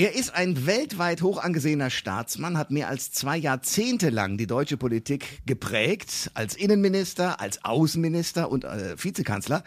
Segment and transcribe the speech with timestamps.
[0.00, 4.76] Er ist ein weltweit hoch angesehener Staatsmann, hat mehr als zwei Jahrzehnte lang die deutsche
[4.76, 9.64] Politik geprägt, als Innenminister, als Außenminister und äh, Vizekanzler.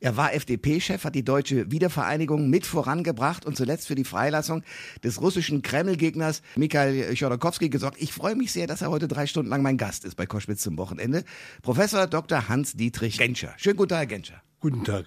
[0.00, 4.62] Er war FDP-Chef, hat die deutsche Wiedervereinigung mit vorangebracht und zuletzt für die Freilassung
[5.02, 8.00] des russischen Kreml-Gegners Mikhail Chodorkowski gesorgt.
[8.00, 10.62] Ich freue mich sehr, dass er heute drei Stunden lang mein Gast ist bei Koschwitz
[10.62, 11.24] zum Wochenende.
[11.60, 12.48] Professor Dr.
[12.48, 13.52] Hans-Dietrich Genscher.
[13.58, 14.42] Schönen guten Tag, Herr Genscher.
[14.64, 15.04] Guten Tag.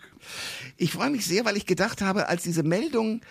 [0.78, 3.22] Ich freue mich sehr, weil ich gedacht habe, als diese Meldung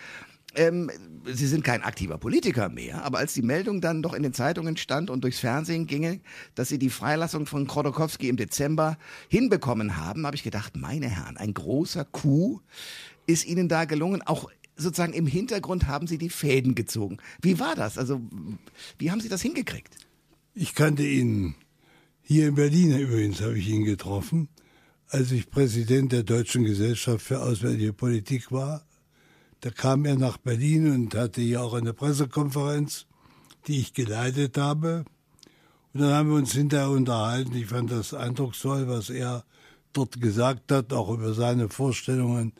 [0.55, 0.89] ähm,
[1.25, 4.77] Sie sind kein aktiver Politiker mehr, aber als die Meldung dann doch in den Zeitungen
[4.77, 6.21] stand und durchs Fernsehen ginge,
[6.55, 8.97] dass Sie die Freilassung von Khodorkovsky im Dezember
[9.27, 12.61] hinbekommen haben, habe ich gedacht, meine Herren, ein großer Coup
[13.25, 14.21] ist Ihnen da gelungen.
[14.21, 17.17] Auch sozusagen im Hintergrund haben Sie die Fäden gezogen.
[17.41, 17.97] Wie war das?
[17.97, 18.21] Also,
[18.97, 19.95] wie haben Sie das hingekriegt?
[20.53, 21.55] Ich kannte ihn
[22.21, 24.49] hier in Berlin übrigens, habe ich ihn getroffen,
[25.09, 28.87] als ich Präsident der Deutschen Gesellschaft für Auswärtige Politik war
[29.61, 33.05] da kam er nach Berlin und hatte hier auch eine Pressekonferenz,
[33.67, 35.05] die ich geleitet habe.
[35.93, 37.55] Und dann haben wir uns hinterher unterhalten.
[37.55, 39.43] Ich fand das eindrucksvoll, was er
[39.93, 42.53] dort gesagt hat, auch über seine Vorstellungen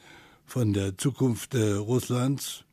[0.46, 2.64] von der Zukunft äh, Russlands.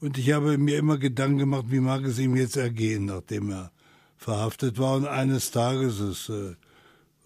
[0.00, 3.72] Und ich habe mir immer Gedanken gemacht, wie mag es ihm jetzt ergehen, nachdem er
[4.16, 4.96] verhaftet war.
[4.96, 6.54] Und eines Tages, es äh,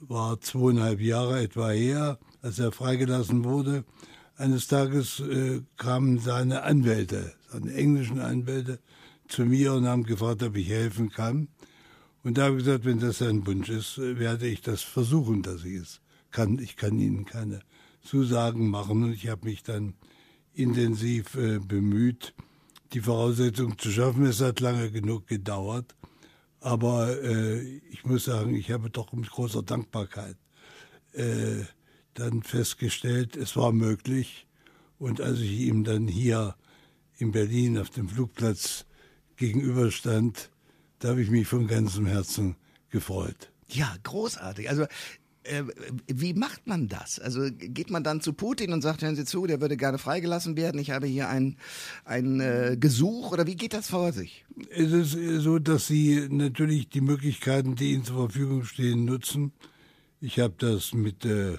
[0.00, 3.84] war zweieinhalb Jahre etwa her, als er freigelassen wurde,
[4.36, 8.78] eines Tages äh, kamen seine Anwälte, seine englischen Anwälte,
[9.28, 11.48] zu mir und haben gefragt, ob ich helfen kann.
[12.22, 15.42] Und da habe ich gesagt, wenn das sein Wunsch ist, äh, werde ich das versuchen,
[15.42, 16.58] dass ich es kann.
[16.58, 17.60] Ich kann Ihnen keine
[18.02, 19.04] Zusagen machen.
[19.04, 19.94] Und ich habe mich dann
[20.54, 22.34] intensiv äh, bemüht,
[22.92, 24.26] die Voraussetzungen zu schaffen.
[24.26, 25.94] Es hat lange genug gedauert.
[26.60, 30.36] Aber äh, ich muss sagen, ich habe doch mit großer Dankbarkeit
[31.12, 31.62] äh,
[32.18, 34.46] dann festgestellt, es war möglich.
[34.98, 36.56] Und als ich ihm dann hier
[37.18, 38.86] in Berlin auf dem Flugplatz
[39.36, 40.50] gegenüberstand,
[40.98, 42.56] da habe ich mich von ganzem Herzen
[42.90, 43.50] gefreut.
[43.68, 44.70] Ja, großartig.
[44.70, 44.86] Also
[45.46, 45.64] äh,
[46.06, 47.18] wie macht man das?
[47.18, 50.56] Also geht man dann zu Putin und sagt, hören Sie zu, der würde gerne freigelassen
[50.56, 51.56] werden, ich habe hier ein,
[52.04, 54.44] ein äh, Gesuch oder wie geht das vor sich?
[54.70, 59.52] Es ist so, dass Sie natürlich die Möglichkeiten, die Ihnen zur Verfügung stehen, nutzen.
[60.20, 61.58] Ich habe das mit äh,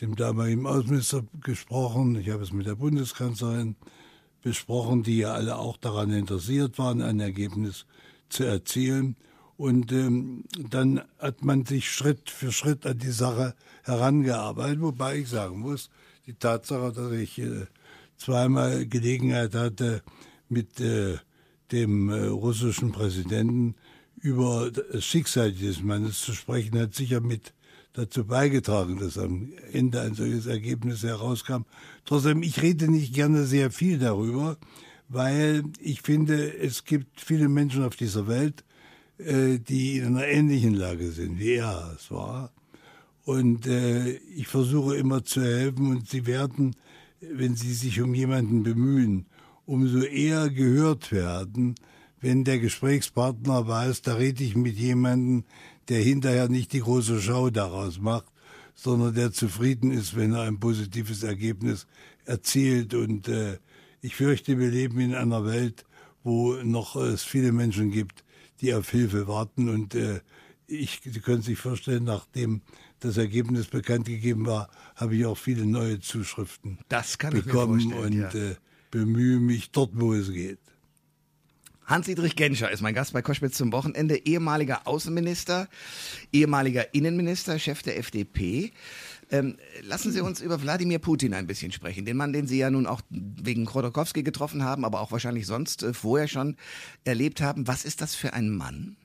[0.00, 3.76] dem damaligen Außenminister gesprochen, ich habe es mit der Bundeskanzlerin
[4.42, 7.86] besprochen, die ja alle auch daran interessiert waren, ein Ergebnis
[8.28, 9.16] zu erzielen.
[9.56, 15.28] Und ähm, dann hat man sich Schritt für Schritt an die Sache herangearbeitet, wobei ich
[15.28, 15.90] sagen muss,
[16.26, 17.66] die Tatsache, dass ich äh,
[18.16, 20.02] zweimal Gelegenheit hatte,
[20.48, 21.18] mit äh,
[21.72, 23.76] dem äh, russischen Präsidenten
[24.16, 27.52] über das Schicksal dieses Mannes zu sprechen, hat sicher mit
[27.94, 31.62] dazu beigetragen, dass am Ende ein solches Ergebnis herauskam.
[32.04, 34.58] Trotzdem, ich rede nicht gerne sehr viel darüber,
[35.08, 38.64] weil ich finde, es gibt viele Menschen auf dieser Welt,
[39.18, 42.50] äh, die in einer ähnlichen Lage sind, wie er es war.
[43.24, 46.74] Und äh, ich versuche immer zu helfen und sie werden,
[47.20, 49.26] wenn sie sich um jemanden bemühen,
[49.66, 51.76] umso eher gehört werden,
[52.20, 55.44] wenn der Gesprächspartner weiß, da rede ich mit jemandem,
[55.88, 58.26] der hinterher nicht die große Schau daraus macht,
[58.74, 61.86] sondern der zufrieden ist, wenn er ein positives Ergebnis
[62.24, 62.94] erzielt.
[62.94, 63.58] Und äh,
[64.00, 65.84] ich fürchte, wir leben in einer Welt,
[66.22, 68.24] wo noch es viele Menschen gibt,
[68.60, 69.68] die auf Hilfe warten.
[69.68, 70.20] Und äh,
[70.66, 72.62] ich, Sie können sich vorstellen, nachdem
[73.00, 77.86] das Ergebnis bekannt gegeben war, habe ich auch viele neue Zuschriften das kann bekommen ich
[77.86, 78.28] mir und ja.
[78.30, 78.56] äh,
[78.90, 80.60] bemühe mich dort, wo es geht.
[81.86, 85.68] Hans-Dietrich Genscher ist mein Gast bei Koschwitz zum Wochenende, ehemaliger Außenminister,
[86.32, 88.72] ehemaliger Innenminister, Chef der FDP.
[89.30, 92.04] Ähm, lassen Sie uns über Wladimir Putin ein bisschen sprechen.
[92.04, 95.82] Den Mann, den Sie ja nun auch wegen Khodorkovsky getroffen haben, aber auch wahrscheinlich sonst
[95.82, 96.56] äh, vorher schon
[97.04, 97.66] erlebt haben.
[97.66, 98.96] Was ist das für ein Mann?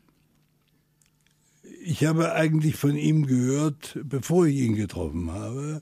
[1.83, 5.81] Ich habe eigentlich von ihm gehört, bevor ich ihn getroffen habe,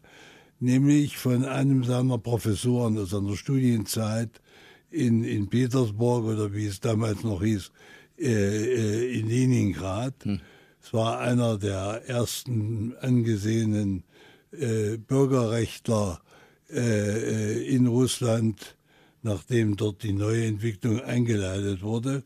[0.60, 4.42] nämlich von einem seiner Professoren aus seiner Studienzeit,
[4.90, 7.72] in, in Petersburg oder wie es damals noch hieß,
[8.18, 10.16] äh, äh, in Leningrad.
[10.24, 10.40] Hm.
[10.82, 14.04] Es war einer der ersten angesehenen
[14.52, 16.22] äh, Bürgerrechtler
[16.70, 18.78] äh, äh, in Russland,
[19.22, 22.24] nachdem dort die neue Entwicklung eingeleitet wurde.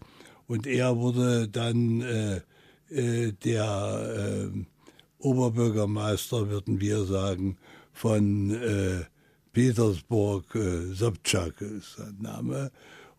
[0.48, 2.42] Und er wurde dann äh,
[2.92, 4.52] der
[5.20, 7.58] Oberbürgermeister, würden wir sagen,
[7.94, 8.52] von
[9.54, 12.72] Petersburg, äh, Sobczak ist sein Name.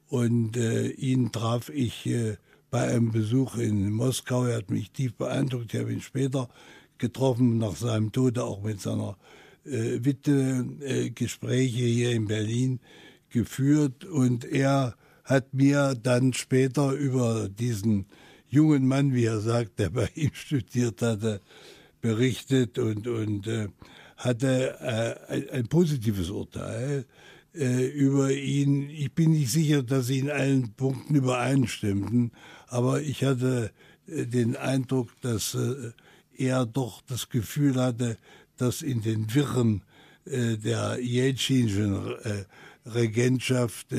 [0.09, 2.37] Und äh, ihn traf ich äh,
[2.71, 4.47] bei einem Besuch in Moskau.
[4.47, 5.75] Er hat mich tief beeindruckt.
[5.75, 6.49] Ich habe ihn später
[6.99, 9.17] getroffen, nach seinem Tode auch mit seiner
[9.65, 12.81] äh, Witwe äh, Gespräche hier in Berlin
[13.31, 14.95] geführt und er
[15.25, 18.07] hat mir dann später über diesen
[18.49, 21.41] jungen Mann, wie er sagt, der bei ihm studiert hatte,
[22.01, 23.69] berichtet und, und äh,
[24.25, 27.07] hatte äh, ein, ein, positives Urteil
[27.55, 28.89] äh, über ihn.
[28.89, 32.33] Ich bin nicht sicher, dass sie in allen Punkten übereinstimmten,
[32.69, 33.73] aber ich hatte
[34.07, 35.91] äh, den Eindruck, dass äh,
[36.37, 38.17] er doch das Gefühl hatte,
[38.57, 39.83] dass in den Wirren
[40.25, 42.15] äh, der Jelzinschen
[42.85, 43.93] Regentschaft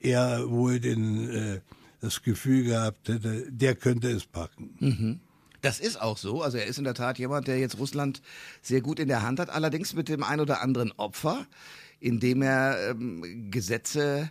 [0.00, 1.62] er wohl den
[2.00, 4.74] das Gefühl gehabt hätte, der könnte es packen.
[4.80, 5.20] Mhm.
[5.62, 6.42] Das ist auch so.
[6.42, 8.20] Also er ist in der Tat jemand, der jetzt Russland
[8.60, 11.46] sehr gut in der Hand hat, allerdings mit dem ein oder anderen Opfer,
[12.00, 14.28] indem er ähm, Gesetze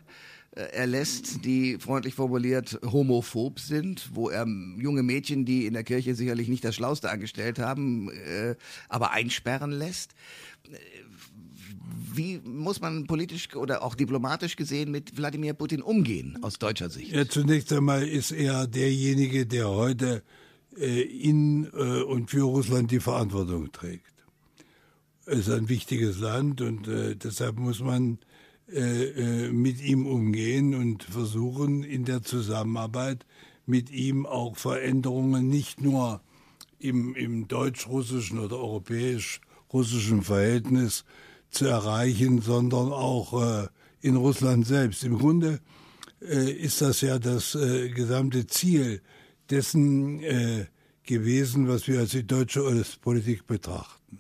[0.54, 4.46] äh, erlässt, die freundlich formuliert homophob sind, wo er
[4.78, 8.56] junge Mädchen, die in der Kirche sicherlich nicht das Schlauste angestellt haben, äh,
[8.90, 10.14] aber einsperren lässt
[12.14, 17.14] wie muss man politisch oder auch diplomatisch gesehen mit Wladimir Putin umgehen aus deutscher Sicht?
[17.14, 20.24] Ja, zunächst einmal ist er derjenige, der heute
[20.78, 24.06] in äh, und für Russland die Verantwortung trägt.
[25.26, 28.20] Es ist ein wichtiges Land und äh, deshalb muss man
[28.72, 33.26] äh, äh, mit ihm umgehen und versuchen in der Zusammenarbeit
[33.66, 36.22] mit ihm auch Veränderungen nicht nur
[36.80, 41.06] im, im deutsch-russischen oder europäisch-russischen Verhältnis
[41.50, 43.68] zu erreichen, sondern auch äh,
[44.02, 45.04] in Russland selbst.
[45.04, 45.60] Im Grunde
[46.22, 49.02] äh, ist das ja das äh, gesamte Ziel
[49.52, 50.66] dessen äh,
[51.04, 54.20] gewesen, was wir als die deutsche Ostpolitik betrachten.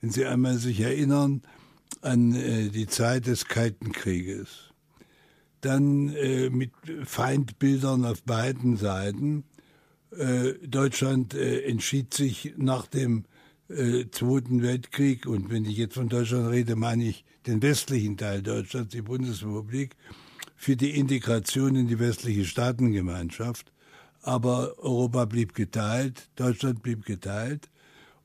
[0.00, 1.42] Wenn Sie einmal sich erinnern
[2.00, 4.72] an äh, die Zeit des Kalten Krieges,
[5.60, 6.72] dann äh, mit
[7.04, 9.44] Feindbildern auf beiden Seiten.
[10.62, 13.24] Deutschland entschied sich nach dem
[13.72, 18.42] äh, Zweiten Weltkrieg, und wenn ich jetzt von Deutschland rede, meine ich den westlichen Teil
[18.42, 19.96] Deutschlands, die Bundesrepublik,
[20.54, 23.72] für die Integration in die westliche Staatengemeinschaft.
[24.22, 27.68] Aber Europa blieb geteilt, Deutschland blieb geteilt.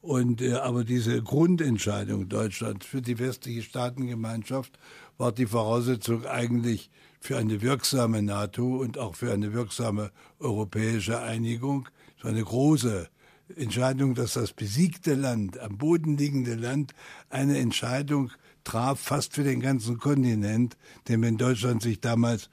[0.02, 4.78] Und, äh, aber diese Grundentscheidung Deutschlands für die westliche Staatengemeinschaft
[5.18, 6.90] war die Voraussetzung eigentlich
[7.20, 11.90] für eine wirksame NATO und auch für eine wirksame europäische Einigung.
[12.22, 13.10] So eine große
[13.56, 16.94] Entscheidung, dass das besiegte Land, am Boden liegende Land,
[17.30, 18.32] eine Entscheidung
[18.64, 20.78] traf, fast für den ganzen Kontinent.
[21.08, 22.50] Denn wenn Deutschland sich damals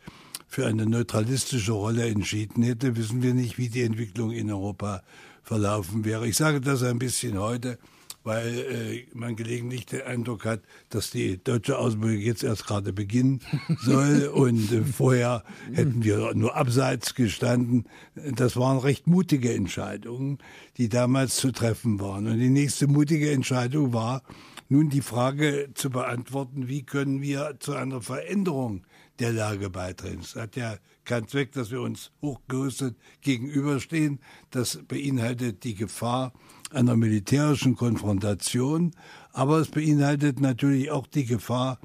[0.54, 5.02] für eine neutralistische Rolle entschieden hätte, wissen wir nicht, wie die Entwicklung in Europa
[5.42, 6.28] verlaufen wäre.
[6.28, 7.76] Ich sage das ein bisschen heute,
[8.22, 10.60] weil äh, man gelegentlich den Eindruck hat,
[10.90, 13.40] dass die deutsche Außenpolitik jetzt erst gerade beginnen
[13.80, 15.42] soll und äh, vorher
[15.72, 17.86] hätten wir nur abseits gestanden.
[18.14, 20.38] Das waren recht mutige Entscheidungen,
[20.76, 22.28] die damals zu treffen waren.
[22.28, 24.22] Und die nächste mutige Entscheidung war,
[24.68, 28.84] nun die Frage zu beantworten, wie können wir zu einer Veränderung
[29.18, 30.20] der Lage beitreten.
[30.22, 34.20] Es hat ja keinen Zweck, dass wir uns hochgerüstet gegenüberstehen.
[34.50, 36.32] Das beinhaltet die Gefahr,
[36.70, 38.92] einer militärischen Konfrontation,
[39.32, 41.78] aber es beinhaltet natürlich auch die Gefahr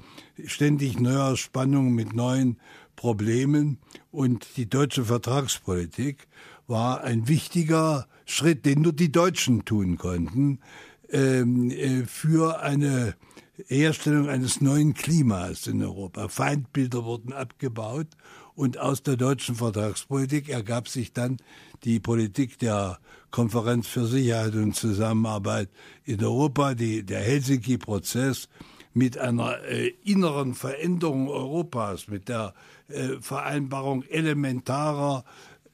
[0.44, 2.58] ständig neuer Spannungen mit neuen
[2.96, 3.78] Problemen
[4.10, 6.26] und die deutsche Vertragspolitik
[6.66, 10.60] war ein wichtiger Schritt, den nur die Deutschen tun konnten,
[11.10, 13.14] ähm, äh, für eine
[13.66, 16.28] Herstellung eines neuen Klimas in Europa.
[16.28, 18.08] Feindbilder wurden abgebaut
[18.54, 21.38] und aus der deutschen Vertragspolitik ergab sich dann
[21.84, 22.98] die Politik der
[23.30, 25.70] Konferenz für Sicherheit und Zusammenarbeit
[26.04, 28.48] in Europa, die, der Helsinki-Prozess
[28.92, 32.54] mit einer äh, inneren Veränderung Europas, mit der
[32.88, 35.24] äh, Vereinbarung elementarer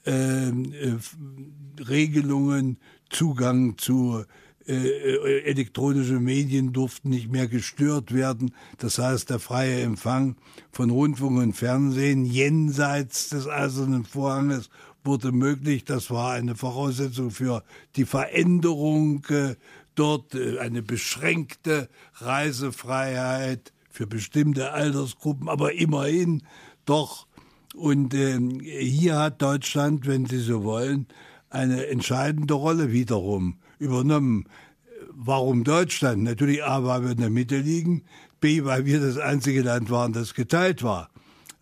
[0.05, 2.79] ähm, äh, Regelungen,
[3.09, 4.25] Zugang zu äh,
[4.69, 8.53] äh, elektronische Medien durften nicht mehr gestört werden.
[8.79, 10.37] Das heißt, der freie Empfang
[10.73, 14.71] von Rundfunk und Fernsehen jenseits des Eisernen Vorhanges
[15.05, 15.85] wurde möglich.
[15.85, 17.63] Das war eine Voraussetzung für
[17.95, 19.55] die Veränderung äh,
[19.95, 26.43] dort, äh, eine beschränkte Reisefreiheit für bestimmte Altersgruppen, aber immerhin
[26.85, 27.27] doch.
[27.75, 31.07] Und äh, hier hat Deutschland, wenn Sie so wollen,
[31.51, 34.49] eine entscheidende Rolle wiederum übernommen.
[35.11, 36.23] Warum Deutschland?
[36.23, 38.05] Natürlich A, weil wir in der Mitte liegen,
[38.41, 41.11] B, weil wir das einzige Land waren, das geteilt war.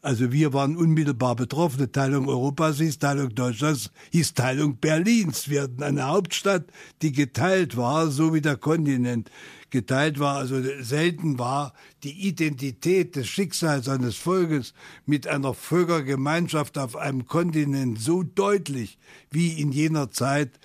[0.05, 1.91] Also wir waren unmittelbar betroffen.
[1.91, 5.49] Teilung Europas hieß Teilung Deutschlands, hieß Teilung Berlins.
[5.49, 6.67] Wir hatten eine Hauptstadt,
[7.01, 9.31] die geteilt war, so wie der Kontinent
[9.71, 10.37] geteilt war.
[10.37, 14.75] Also selten war die Identität des Schicksals eines Volkes
[15.07, 18.99] mit einer Völkergemeinschaft auf einem Kontinent so deutlich
[19.31, 20.61] wie in jener Zeit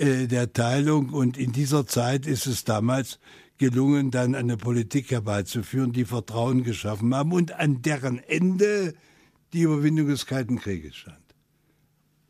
[0.00, 1.10] äh, der Teilung.
[1.10, 3.20] Und in dieser Zeit ist es damals
[3.58, 8.94] gelungen, dann eine Politik herbeizuführen, die Vertrauen geschaffen haben und an deren Ende
[9.52, 11.18] die Überwindung des Kalten Krieges stand.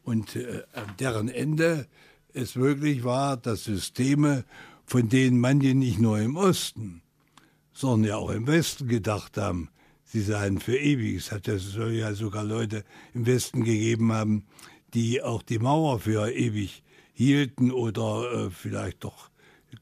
[0.02, 1.86] Und äh, an deren Ende
[2.32, 4.44] es möglich war, dass Systeme,
[4.84, 7.02] von denen manche nicht nur im Osten,
[7.72, 9.68] sondern ja auch im Westen gedacht haben,
[10.04, 11.18] sie seien für ewig.
[11.18, 12.82] Es hat ja, sogar Leute
[13.14, 14.44] im Westen gegeben haben,
[14.92, 16.82] die auch die Mauer für ewig
[17.20, 19.28] hielten oder äh, vielleicht doch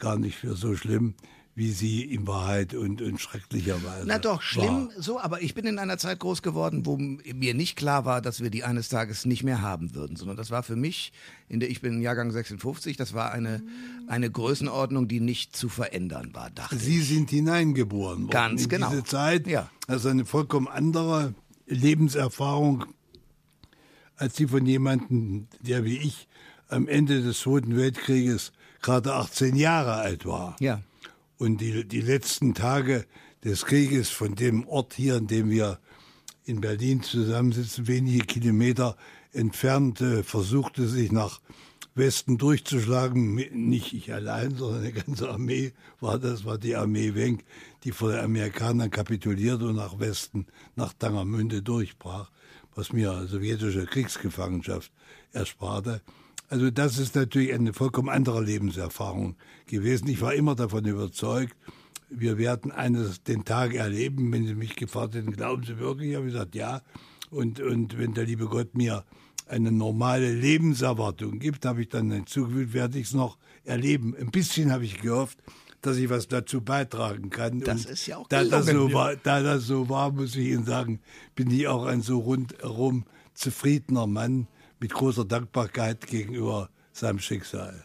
[0.00, 1.14] gar nicht für so schlimm
[1.54, 4.06] wie sie in Wahrheit und, und schrecklicherweise.
[4.06, 5.02] Na doch, schlimm war.
[5.02, 8.40] so, aber ich bin in einer Zeit groß geworden, wo mir nicht klar war, dass
[8.40, 11.12] wir die eines Tages nicht mehr haben würden, sondern das war für mich,
[11.48, 13.60] in der ich bin Jahrgang 56, das war eine,
[14.06, 17.08] eine Größenordnung, die nicht zu verändern war, dachte Sie ich.
[17.08, 18.90] sind hineingeboren worden Ganz in genau.
[18.90, 19.48] diese Zeit.
[19.48, 19.68] Ja.
[19.88, 21.34] Also eine vollkommen andere
[21.66, 22.84] Lebenserfahrung
[24.14, 26.28] als die von jemandem, der wie ich
[26.68, 30.56] am Ende des Zweiten Weltkrieges gerade 18 Jahre alt war.
[30.60, 30.82] Ja.
[31.38, 33.06] Und die, die letzten Tage
[33.44, 35.78] des Krieges von dem Ort hier, an dem wir
[36.44, 38.96] in Berlin zusammensitzen, wenige Kilometer
[39.32, 41.40] entfernt, äh, versuchte sich nach
[41.94, 43.34] Westen durchzuschlagen.
[43.34, 47.44] Nicht ich allein, sondern eine ganze Armee war das, war die Armee Wenck,
[47.84, 50.46] die vor den Amerikanern kapitulierte und nach Westen,
[50.76, 52.30] nach Tangermünde durchbrach,
[52.74, 54.90] was mir sowjetische Kriegsgefangenschaft
[55.32, 56.00] ersparte.
[56.48, 59.36] Also das ist natürlich eine vollkommen andere Lebenserfahrung
[59.66, 60.08] gewesen.
[60.08, 61.54] Ich war immer davon überzeugt,
[62.08, 64.32] wir werden eines den Tag erleben.
[64.32, 66.10] Wenn Sie mich gefragt hätten, glauben Sie wirklich?
[66.10, 66.80] Ich habe gesagt, ja.
[67.30, 69.04] Und, und wenn der liebe Gott mir
[69.46, 74.14] eine normale Lebenserwartung gibt, habe ich dann hinzugefügt, werde ich es noch erleben.
[74.18, 75.38] Ein bisschen habe ich gehofft,
[75.82, 77.60] dass ich was dazu beitragen kann.
[77.60, 78.90] Das und ist ja auch da das, gelungen.
[78.90, 81.00] so war, da das so war, muss ich Ihnen sagen,
[81.34, 84.48] bin ich auch ein so rundherum zufriedener Mann
[84.80, 87.84] mit großer Dankbarkeit gegenüber seinem Schicksal.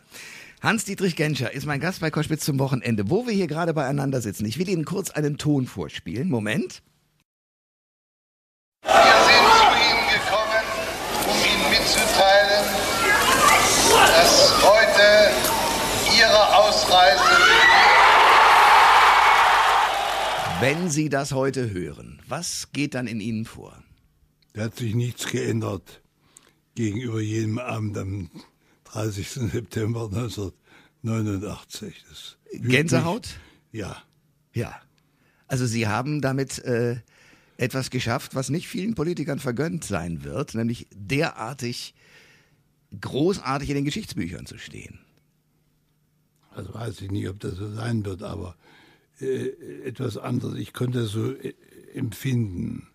[0.61, 4.45] Hans-Dietrich Genscher ist mein Gast bei Koschwitz zum Wochenende, wo wir hier gerade beieinander sitzen.
[4.45, 6.29] Ich will Ihnen kurz einen Ton vorspielen.
[6.29, 6.81] Moment.
[8.83, 10.65] Wir sind zu Ihnen gekommen,
[11.27, 12.65] um Ihnen mitzuteilen,
[14.15, 15.31] dass heute
[16.17, 17.23] Ihre Ausreise
[20.61, 23.83] Wenn Sie das heute hören, was geht dann in Ihnen vor?
[24.53, 26.02] Da hat sich nichts geändert
[26.75, 28.29] gegenüber jenem Abend am
[28.85, 29.29] 30.
[29.51, 32.05] September 1989.
[32.09, 33.37] Das Gänsehaut?
[33.71, 33.97] Mich, ja.
[34.53, 34.81] Ja.
[35.47, 36.97] Also Sie haben damit äh,
[37.57, 41.93] etwas geschafft, was nicht vielen Politikern vergönnt sein wird, nämlich derartig
[42.99, 44.99] großartig in den Geschichtsbüchern zu stehen.
[46.51, 48.55] Also weiß ich nicht, ob das so sein wird, aber
[49.19, 49.49] äh,
[49.85, 50.57] etwas anderes.
[50.57, 51.53] Ich konnte das so äh,
[51.93, 52.87] empfinden,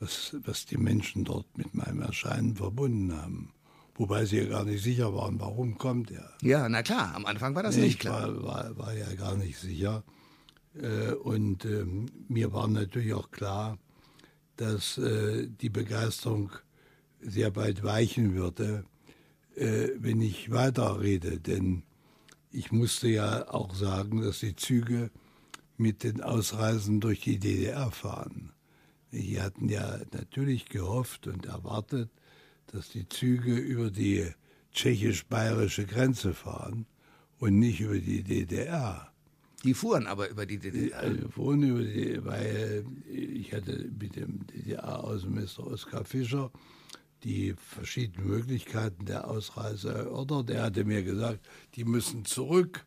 [0.00, 3.52] was, was die Menschen dort mit meinem Erscheinen verbunden haben.
[3.94, 6.32] Wobei sie ja gar nicht sicher waren, warum kommt er.
[6.42, 8.34] Ja, na klar, am Anfang war das Nee, nicht ich klar.
[8.42, 10.02] War, war, war ja gar nicht sicher.
[10.74, 13.78] Äh, und ähm, mir war natürlich auch klar,
[14.56, 16.50] dass äh, die Begeisterung
[17.20, 18.84] sehr bald weichen würde,
[19.54, 21.38] äh, wenn ich weiterrede.
[21.38, 21.82] Denn
[22.50, 25.10] ich musste ja auch sagen, dass die Züge
[25.76, 28.52] mit den Ausreisen durch die DDR fahren.
[29.12, 32.10] Die hatten ja natürlich gehofft und erwartet,
[32.68, 34.26] dass die Züge über die
[34.72, 36.86] tschechisch-bayerische Grenze fahren
[37.38, 39.10] und nicht über die DDR.
[39.64, 41.00] Die fuhren aber über die DDR.
[41.00, 46.50] Also vorhin über die, weil ich hatte mit dem DDR-Außenminister Oskar Fischer
[47.24, 50.50] die verschiedenen Möglichkeiten der Ausreise erörtert.
[50.50, 52.86] Er hatte mir gesagt, die müssen zurück.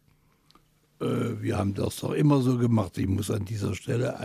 [1.00, 2.98] Äh, Wir haben das doch immer so gemacht.
[2.98, 4.18] Ich muss an dieser Stelle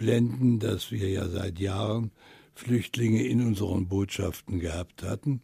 [0.00, 2.10] einblenden, dass wir ja seit Jahren
[2.54, 5.42] Flüchtlinge in unseren Botschaften gehabt hatten.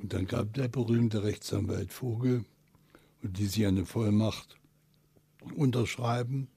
[0.00, 2.44] Und dann gab der berühmte Rechtsanwalt Vogel,
[3.22, 4.56] und die sich eine Vollmacht
[5.56, 6.48] unterschreiben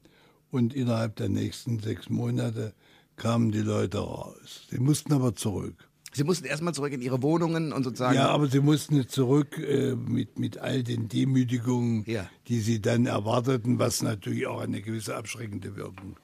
[0.52, 2.74] und innerhalb der nächsten sechs Monate
[3.16, 4.68] kamen die Leute raus.
[4.70, 5.88] Sie mussten aber zurück.
[6.14, 8.16] Sie mussten erstmal zurück in ihre Wohnungen und sozusagen.
[8.16, 12.30] Ja, aber sie mussten zurück äh, mit, mit all den Demütigungen, Ja.
[12.48, 16.18] die sie dann erwarteten, was natürlich auch eine gewisse abschreckende Wirkung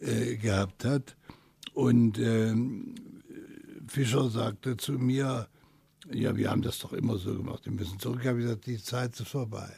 [0.00, 1.16] äh, gehabt hat.
[1.74, 2.94] Und ähm,
[3.86, 5.48] Fischer sagte zu mir,
[6.12, 8.20] ja, wir haben das doch immer so gemacht, wir müssen zurück.
[8.22, 9.72] Ich habe gesagt, die Zeit ist vorbei.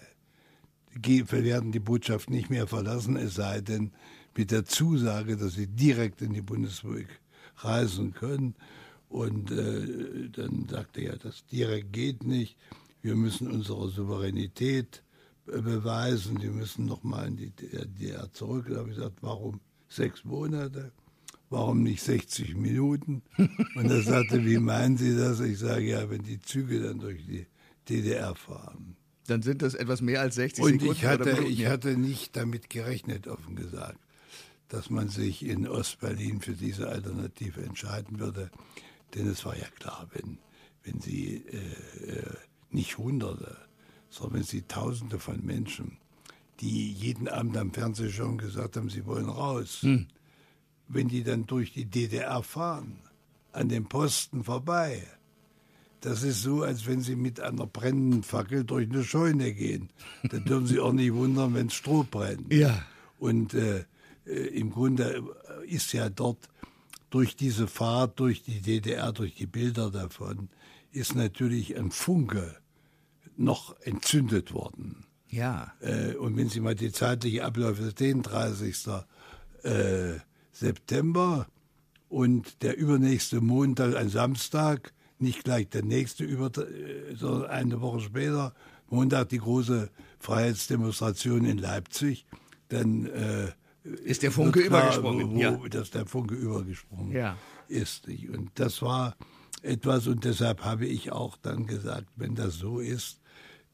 [0.95, 3.93] Wir werden die Botschaft nicht mehr verlassen, es sei denn
[4.37, 7.09] mit der Zusage, dass sie direkt in die Bundesrepublik
[7.57, 8.55] reisen können.
[9.09, 12.57] Und äh, dann sagte er, das direkt geht nicht.
[13.03, 15.03] Wir müssen unsere Souveränität
[15.47, 16.41] äh, beweisen.
[16.41, 18.67] Wir müssen nochmal in die DDR zurück.
[18.71, 19.61] Da habe ich gesagt, warum
[19.95, 20.93] sechs Monate?
[21.51, 23.23] Warum nicht 60 Minuten?
[23.37, 25.41] Und er sagte, wie meinen Sie das?
[25.41, 27.47] Ich sage, ja, wenn die Züge dann durch die
[27.89, 28.97] DDR fahren.
[29.27, 30.93] Dann sind das etwas mehr als 60 Und Sekunden.
[30.95, 31.71] ich hatte, Minuten, ich ja.
[31.71, 33.99] hatte nicht damit gerechnet, offen gesagt,
[34.69, 38.51] dass man sich in Ostberlin für diese Alternative entscheiden würde.
[39.15, 40.39] Denn es war ja klar, wenn,
[40.85, 42.35] wenn Sie äh, äh,
[42.71, 43.59] nicht Hunderte,
[44.09, 45.99] sondern wenn Sie Tausende von Menschen,
[46.61, 49.85] die jeden Abend am Fernsehschirm gesagt haben, sie wollen raus,
[50.89, 52.99] wenn die dann durch die DDR fahren,
[53.53, 55.03] an den Posten vorbei,
[56.03, 59.89] das ist so, als wenn Sie mit einer brennenden Fackel durch eine Scheune gehen.
[60.25, 62.53] Da dürfen Sie auch nicht wundern, wenn Stroh brennt.
[62.53, 62.85] Ja.
[63.21, 63.85] Und äh,
[64.27, 65.23] äh, im Grunde
[65.65, 66.49] ist ja dort
[67.11, 70.49] durch diese Fahrt, durch die DDR, durch die Bilder davon,
[70.91, 72.57] ist natürlich ein Funke
[73.37, 75.07] noch entzündet worden.
[75.33, 75.73] Ja.
[75.81, 78.77] Äh, und wenn Sie mal die zeitliche Abläufe sehen, 30.
[79.65, 80.21] Äh,
[80.53, 81.47] September
[82.09, 88.01] und der übernächste Montag, ein Samstag, nicht gleich der nächste, über, äh, sondern eine Woche
[88.01, 88.55] später,
[88.91, 92.27] Montag die große Freiheitsdemonstration in Leipzig,
[92.69, 93.53] dann äh,
[94.05, 95.69] Ist der Funke klar, übergesprungen, Wo, ja.
[95.69, 97.37] Dass der Funke übergesprungen Ja.
[97.69, 98.07] ist.
[98.09, 99.17] Und das war
[99.63, 103.21] etwas, und deshalb habe ich auch dann gesagt, wenn das so ist,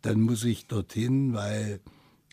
[0.02, 1.80] dann muss ich dorthin, weil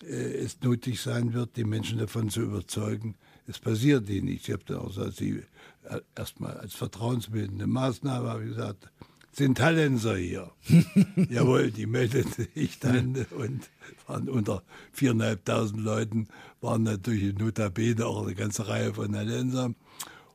[0.03, 3.15] äh, es nötig sein wird, die Menschen davon zu überzeugen,
[3.47, 4.47] es passiert ihnen nichts.
[4.47, 5.43] Ich habe dann auch gesagt, sie
[5.83, 8.89] äh, erstmal als vertrauensbildende Maßnahme habe ich gesagt,
[9.31, 10.51] sind Hallenser hier.
[11.29, 13.69] Jawohl, die meldeten sich dann und
[14.07, 14.63] waren unter
[14.97, 16.27] 4.500 Leuten,
[16.61, 19.73] waren natürlich in Notabene auch eine ganze Reihe von Hallenser.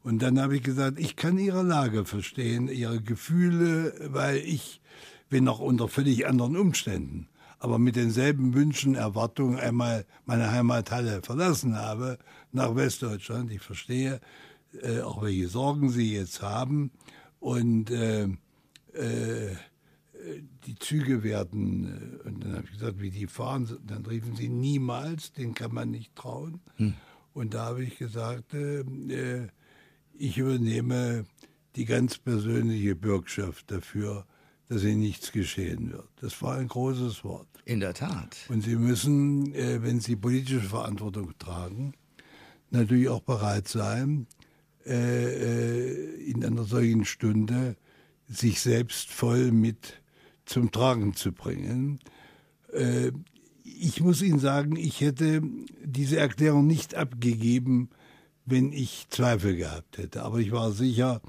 [0.03, 4.81] Und dann habe ich gesagt, ich kann ihre Lage verstehen, ihre Gefühle, weil ich
[5.31, 11.77] bin noch unter völlig anderen Umständen, aber mit denselben Wünschen, Erwartungen einmal meine Heimathalle verlassen
[11.77, 12.19] habe,
[12.53, 13.51] nach Westdeutschland.
[13.51, 14.21] Ich verstehe
[14.83, 16.91] äh, auch, welche Sorgen sie jetzt haben.
[17.39, 19.57] Und äh, äh,
[20.67, 24.49] die Züge werden, äh, und dann habe ich gesagt, wie die fahren, dann riefen sie
[24.49, 26.61] niemals, den kann man nicht trauen.
[27.33, 29.49] Und da habe ich gesagt, äh, äh,
[30.15, 31.25] ich übernehme
[31.77, 34.27] die ganz persönliche Bürgschaft dafür,
[34.71, 36.09] dass ihnen nichts geschehen wird.
[36.21, 37.49] Das war ein großes Wort.
[37.65, 38.37] In der Tat.
[38.49, 41.93] Und Sie müssen, äh, wenn Sie politische Verantwortung tragen,
[42.71, 44.29] natürlich auch bereit sein,
[44.87, 47.77] äh, äh, in einer solchen Stunde
[48.29, 50.01] sich selbst voll mit
[50.45, 51.99] zum Tragen zu bringen.
[53.65, 55.43] Ich muss Ihnen sagen, ich hätte
[55.85, 57.91] diese Erklärung nicht abgegeben,
[58.47, 60.23] wenn ich Zweifel gehabt hätte.
[60.23, 61.21] Aber ich war sicher,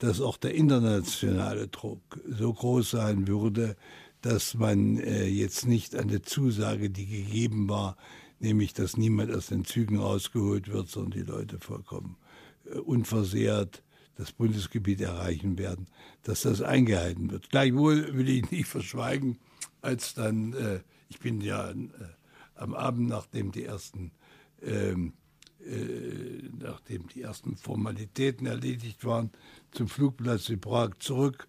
[0.00, 3.76] dass auch der internationale Druck so groß sein würde,
[4.22, 7.96] dass man äh, jetzt nicht an der Zusage, die gegeben war,
[8.38, 12.16] nämlich dass niemand aus den Zügen rausgeholt wird, sondern die Leute vollkommen
[12.64, 13.82] äh, unversehrt
[14.16, 15.86] das Bundesgebiet erreichen werden,
[16.24, 17.50] dass das eingehalten wird.
[17.50, 19.38] Gleichwohl will ich nicht verschweigen,
[19.80, 21.74] als dann, äh, ich bin ja äh,
[22.54, 24.12] am Abend, nachdem die ersten
[24.62, 25.14] ähm,
[25.66, 29.30] äh, nachdem die ersten Formalitäten erledigt waren,
[29.72, 31.48] zum Flugplatz in Prag zurück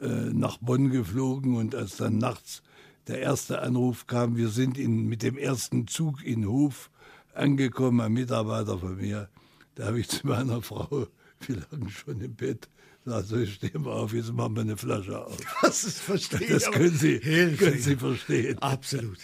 [0.00, 2.62] äh, nach Bonn geflogen und als dann nachts
[3.06, 6.90] der erste Anruf kam, wir sind in, mit dem ersten Zug in Hof
[7.34, 9.28] angekommen, ein Mitarbeiter von mir,
[9.74, 11.06] da habe ich zu meiner Frau,
[11.46, 12.68] wir lagen schon im Bett,
[13.04, 15.38] gesagt, so stehen wir auf, jetzt machen wir eine Flasche auf.
[15.62, 18.58] Das ist verstehe Das ich, können Sie, können Sie verstehen.
[18.58, 19.18] Absolut.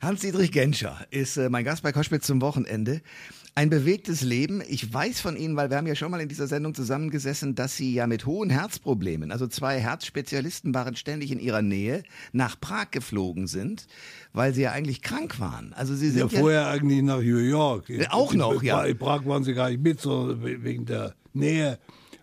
[0.00, 3.02] Hans-Dietrich Genscher ist äh, mein Gast bei Koschwitz zum Wochenende.
[3.54, 4.62] Ein bewegtes Leben.
[4.66, 7.76] Ich weiß von Ihnen, weil wir haben ja schon mal in dieser Sendung zusammengesessen, dass
[7.76, 12.92] Sie ja mit hohen Herzproblemen, also zwei Herzspezialisten waren ständig in Ihrer Nähe, nach Prag
[12.92, 13.88] geflogen sind,
[14.32, 15.74] weil Sie ja eigentlich krank waren.
[15.74, 17.90] Also Sie Ja, sind ja, vorher eigentlich nach New York.
[17.90, 18.84] Ja, auch noch, in, ja.
[18.84, 21.78] In Prag waren sie gar nicht mit, sondern wegen der Nähe.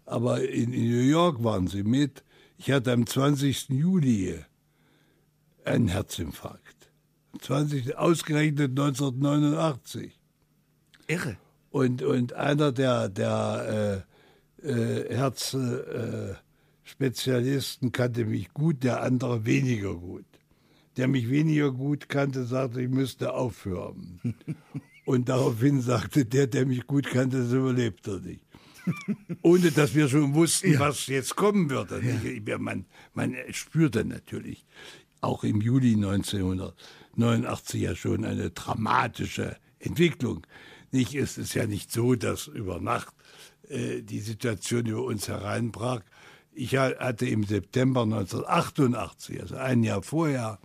[0.07, 2.23] Aber in, in New York waren sie mit.
[2.57, 3.69] Ich hatte am 20.
[3.69, 4.35] Juli
[5.63, 6.91] einen Herzinfarkt.
[7.39, 10.18] 20, ausgerechnet 1989.
[11.09, 11.37] irre.
[11.71, 14.05] Und, und einer der, der
[14.63, 20.25] äh, äh, Herzspezialisten kannte mich gut, der andere weniger gut.
[20.97, 24.19] Der mich weniger gut kannte, sagte, ich müsste aufhören.
[25.05, 28.45] Und daraufhin sagte der, der mich gut kannte, das überlebt er nicht.
[29.41, 31.99] Ohne dass wir schon wussten, was jetzt kommen würde.
[32.45, 34.65] Ja, man, man spürte natürlich
[35.21, 40.45] auch im Juli 1989 ja schon eine dramatische Entwicklung.
[40.91, 43.13] Nicht, es ist ja nicht so, dass über Nacht
[43.69, 46.01] äh, die Situation über uns hereinbrach.
[46.51, 50.59] Ich ha- hatte im September 1988, also ein Jahr vorher,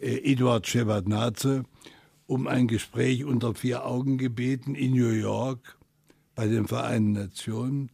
[0.00, 1.64] äh, Eduard Shevardnadze
[2.26, 5.76] um ein Gespräch unter vier Augen gebeten in New York
[6.34, 7.90] bei den Vereinten Nationen.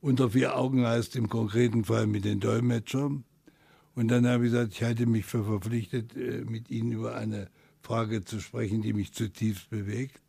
[0.00, 3.24] Unter vier Augen heißt im konkreten Fall mit den Dolmetschern.
[3.94, 7.48] Und dann habe ich gesagt, ich halte mich für verpflichtet, äh, mit Ihnen über eine
[7.82, 10.20] Frage zu sprechen, die mich zutiefst bewegt.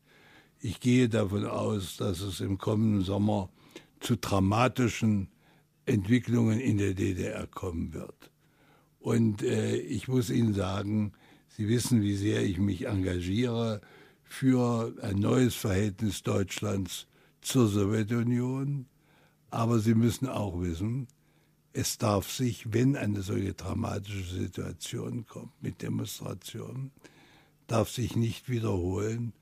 [0.66, 3.50] Ich gehe davon aus, dass es im kommenden Sommer
[4.00, 5.28] zu dramatischen
[5.86, 8.32] Entwicklungen in der DDR kommen wird.
[8.98, 11.12] Und äh, ich muss Ihnen sagen,
[11.50, 13.82] Sie wissen, wie sehr ich mich engagiere
[14.24, 17.08] für ein neues Verhältnis Deutschlands
[17.42, 18.86] zur Sowjetunion.
[19.50, 21.10] Aber Sie müssen auch wissen,
[21.74, 26.92] es darf sich, wenn eine solche dramatische Situation kommt mit Demonstrationen,
[27.68, 29.34] darf sich nicht wiederholen,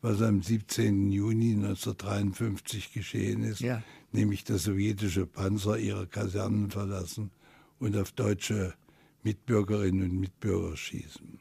[0.00, 1.10] was am 17.
[1.10, 3.82] Juni 1953 geschehen ist, ja.
[4.12, 7.30] nämlich dass sowjetische Panzer ihre Kasernen verlassen
[7.78, 8.74] und auf deutsche
[9.22, 11.40] Mitbürgerinnen und Mitbürger schießen.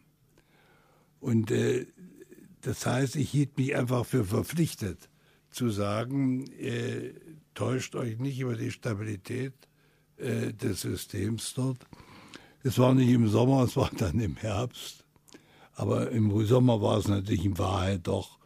[1.20, 1.86] Und äh,
[2.62, 5.10] das heißt, ich hielt mich einfach für verpflichtet
[5.50, 7.14] zu sagen, äh,
[7.54, 9.54] täuscht euch nicht über die Stabilität
[10.18, 11.86] äh, des Systems dort.
[12.64, 15.06] Es war nicht im Sommer, es war dann im Herbst.
[15.74, 18.37] Aber im Sommer war es natürlich in Wahrheit doch,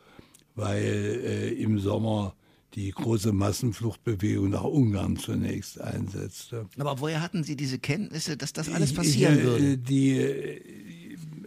[0.55, 2.35] weil äh, im Sommer
[2.73, 6.67] die große Massenfluchtbewegung nach Ungarn zunächst einsetzte.
[6.77, 9.77] Aber woher hatten Sie diese Kenntnisse, dass das alles passieren ich, äh, würde?
[9.77, 10.61] Die, äh,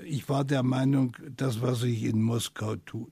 [0.05, 3.11] ich war der Meinung, das, was sich in Moskau tut,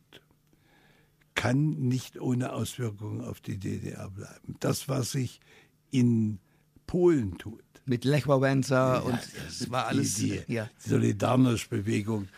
[1.34, 4.56] kann nicht ohne Auswirkungen auf die DDR bleiben.
[4.60, 5.40] Das, was sich
[5.90, 6.38] in
[6.86, 7.62] Polen tut.
[7.86, 10.14] Mit Lech Wałęsa ja, und das war alles.
[10.14, 10.70] Die, die ja.
[10.78, 12.28] Solidarność-Bewegung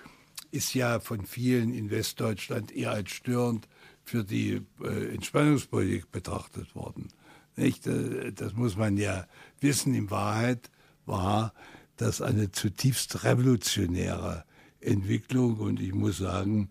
[0.54, 3.66] ist ja von vielen in Westdeutschland eher als störend
[4.04, 7.08] für die äh, Entspannungspolitik betrachtet worden.
[7.56, 7.86] Nicht?
[7.86, 9.26] Äh, das muss man ja
[9.60, 9.94] wissen.
[9.94, 10.70] In Wahrheit
[11.06, 11.52] war
[11.96, 14.44] das eine zutiefst revolutionäre
[14.80, 16.70] Entwicklung und ich muss sagen,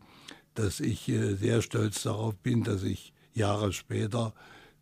[0.54, 4.34] dass ich äh, sehr stolz darauf bin, dass ich Jahre später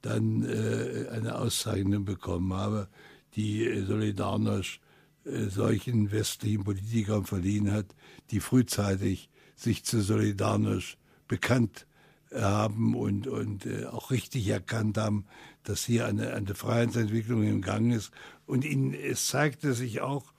[0.02, 2.88] dann äh, eine Auszeichnung bekommen habe,
[3.36, 4.81] die Solidarność
[5.24, 7.88] solchen westlichen Politikern verliehen hat,
[8.32, 11.86] die frühzeitig sich zu Solidarność bekannt
[12.34, 15.26] haben und, und äh, auch richtig erkannt haben,
[15.64, 18.12] dass hier eine, eine Freiheitsentwicklung im Gang ist.
[18.46, 20.34] Und ihnen, es zeigte sich auch,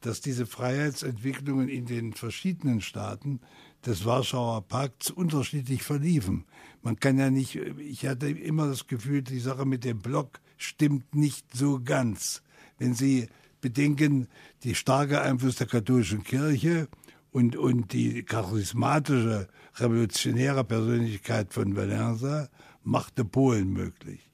[0.00, 3.40] dass diese Freiheitsentwicklungen in den verschiedenen Staaten
[3.86, 6.44] des Warschauer Pakts unterschiedlich verliefen.
[6.82, 11.14] Man kann ja nicht, ich hatte immer das Gefühl, die Sache mit dem Block stimmt
[11.14, 12.42] nicht so ganz.
[12.78, 13.28] Wenn Sie
[13.64, 14.28] bedenken,
[14.62, 16.86] die starke Einfluss der katholischen Kirche
[17.32, 22.50] und, und die charismatische, revolutionäre Persönlichkeit von Valenza
[22.82, 24.30] machte Polen möglich.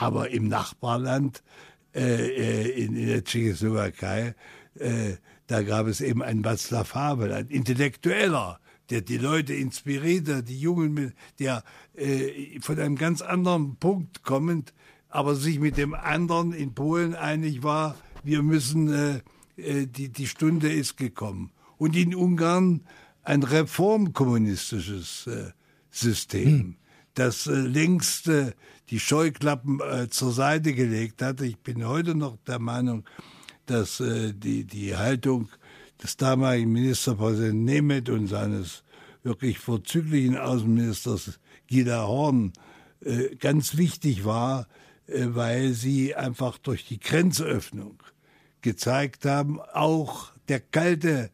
[0.00, 1.42] Aber im Nachbarland,
[1.94, 4.34] äh, äh in, in der Tschechoslowakei,
[4.76, 10.58] äh, da gab es eben einen Václav Havel, ein Intellektueller, der die Leute inspirierte, die
[10.58, 11.62] Jungen, der
[11.94, 14.72] äh, von einem ganz anderen Punkt kommend,
[15.10, 19.20] aber sich mit dem anderen in Polen einig war, wir müssen, äh,
[19.56, 21.50] äh, die, die Stunde ist gekommen.
[21.76, 22.82] Und in Ungarn
[23.22, 25.50] ein reformkommunistisches äh,
[25.90, 26.76] System, hm.
[27.14, 28.52] das äh, längst äh,
[28.90, 31.46] die Scheuklappen äh, zur Seite gelegt hatte.
[31.46, 33.04] Ich bin heute noch der Meinung,
[33.66, 35.48] dass äh, die, die Haltung
[36.02, 38.84] des damaligen Ministerpräsidenten Nemeth und seines
[39.22, 42.52] wirklich vorzüglichen Außenministers Gila Horn
[43.00, 44.66] äh, ganz wichtig war,
[45.06, 48.02] äh, weil sie einfach durch die Grenzöffnung
[48.64, 51.30] gezeigt haben, auch der kalte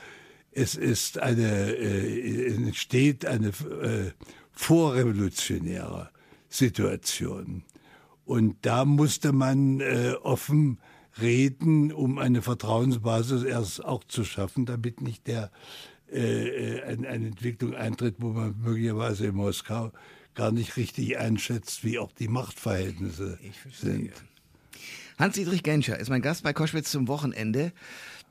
[0.52, 4.10] es ist eine, äh, entsteht eine äh,
[4.52, 6.10] vorrevolutionäre
[6.48, 7.62] Situation.
[8.24, 10.78] Und da musste man äh, offen
[11.20, 15.50] reden, um eine Vertrauensbasis erst auch zu schaffen, damit nicht der
[16.12, 19.92] äh, äh eine, eine Entwicklung eintritt, wo man möglicherweise in Moskau
[20.34, 23.38] gar nicht richtig einschätzt, wie auch die Machtverhältnisse
[23.72, 24.12] sind.
[25.18, 27.72] Hans-Dietrich Genscher ist mein Gast bei Koschwitz zum Wochenende.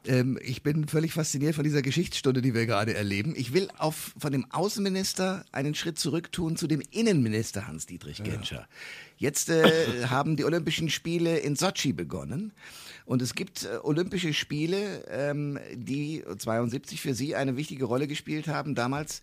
[0.06, 3.34] Ähm, ich bin völlig fasziniert von dieser Geschichtsstunde, die wir gerade erleben.
[3.36, 8.62] Ich will auf, von dem Außenminister einen Schritt zurück tun zu dem Innenminister Hans-Dietrich Genscher.
[8.62, 8.67] Ja.
[9.19, 12.53] Jetzt äh, haben die Olympischen Spiele in Sotschi begonnen.
[13.05, 18.47] Und es gibt äh, Olympische Spiele, ähm, die 72 für Sie eine wichtige Rolle gespielt
[18.47, 18.75] haben.
[18.75, 19.21] Damals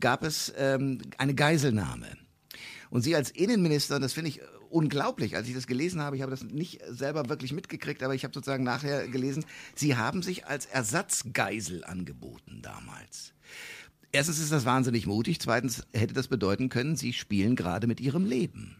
[0.00, 2.08] gab es ähm, eine Geiselnahme.
[2.90, 6.30] Und Sie als Innenminister, das finde ich unglaublich, als ich das gelesen habe, ich habe
[6.30, 9.44] das nicht selber wirklich mitgekriegt, aber ich habe sozusagen nachher gelesen,
[9.76, 13.32] Sie haben sich als Ersatzgeisel angeboten damals.
[14.10, 18.24] Erstens ist das wahnsinnig mutig, zweitens hätte das bedeuten können, Sie spielen gerade mit Ihrem
[18.24, 18.76] Leben.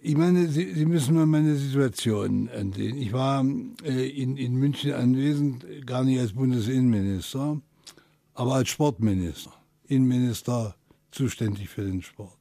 [0.00, 2.96] Ich meine, Sie, Sie müssen mal meine Situation ansehen.
[2.98, 3.44] Ich war
[3.84, 7.60] äh, in, in München anwesend, gar nicht als Bundesinnenminister,
[8.34, 9.52] aber als Sportminister.
[9.88, 10.76] Innenminister
[11.10, 12.38] zuständig für den Sport.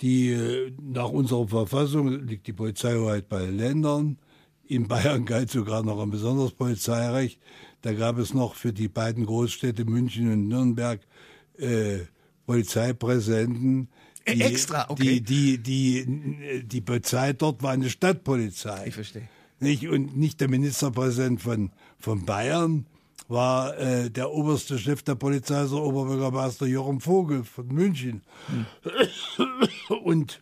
[0.00, 4.18] Die, äh, nach unserer Verfassung liegt die Polizeihoheit bei den Ländern.
[4.66, 7.38] In Bayern galt sogar noch ein besonderes Polizeirecht.
[7.82, 11.00] Da gab es noch für die beiden Großstädte München und Nürnberg
[11.58, 11.98] äh,
[12.46, 13.88] Polizeipräsidenten.
[14.34, 15.20] Die, Extra, okay.
[15.20, 18.86] Die, die, die, die Polizei dort war eine Stadtpolizei.
[18.86, 19.28] Ich verstehe.
[19.60, 22.86] Nicht, und nicht der Ministerpräsident von, von Bayern
[23.26, 28.22] war äh, der oberste Chef der Polizei, also Oberbürgermeister Jochen Vogel von München.
[28.46, 28.66] Hm.
[30.02, 30.40] Und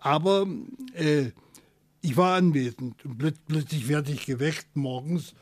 [0.00, 0.46] aber
[0.94, 1.30] äh,
[2.00, 5.34] ich war anwesend und plötzlich werde ich geweckt morgens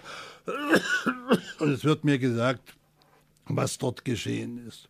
[1.58, 2.74] und es wird mir gesagt,
[3.46, 4.88] was dort geschehen ist.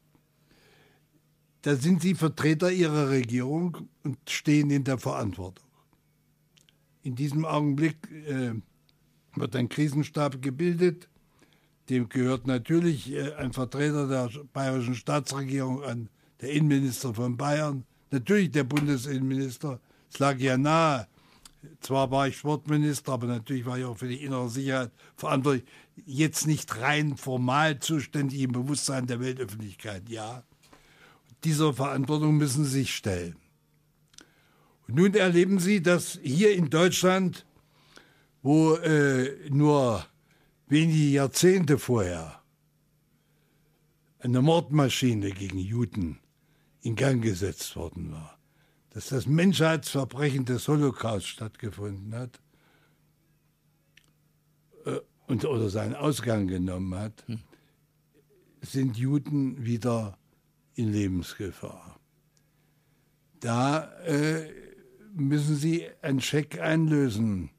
[1.64, 5.64] Da sind Sie Vertreter Ihrer Regierung und stehen in der Verantwortung.
[7.02, 8.52] In diesem Augenblick äh,
[9.34, 11.08] wird ein Krisenstab gebildet.
[11.88, 16.10] Dem gehört natürlich äh, ein Vertreter der bayerischen Staatsregierung an,
[16.42, 19.80] der Innenminister von Bayern, natürlich der Bundesinnenminister.
[20.12, 21.06] Es lag ja nahe,
[21.80, 25.64] zwar war ich Sportminister, aber natürlich war ich auch für die innere Sicherheit verantwortlich.
[26.04, 30.44] Jetzt nicht rein formal zuständig im Bewusstsein der Weltöffentlichkeit, ja.
[31.44, 33.36] Dieser Verantwortung müssen Sie sich stellen.
[34.88, 37.46] Und nun erleben Sie, dass hier in Deutschland,
[38.42, 40.04] wo äh, nur
[40.66, 42.42] wenige Jahrzehnte vorher
[44.18, 46.18] eine Mordmaschine gegen Juden
[46.80, 48.38] in Gang gesetzt worden war,
[48.90, 52.40] dass das Menschheitsverbrechen des Holocaust stattgefunden hat
[54.86, 57.40] äh, und, oder seinen Ausgang genommen hat, hm.
[58.62, 60.18] sind Juden wieder
[60.74, 61.98] in Lebensgefahr.
[63.40, 64.50] Da äh,
[65.14, 67.50] müssen Sie einen Scheck einlösen,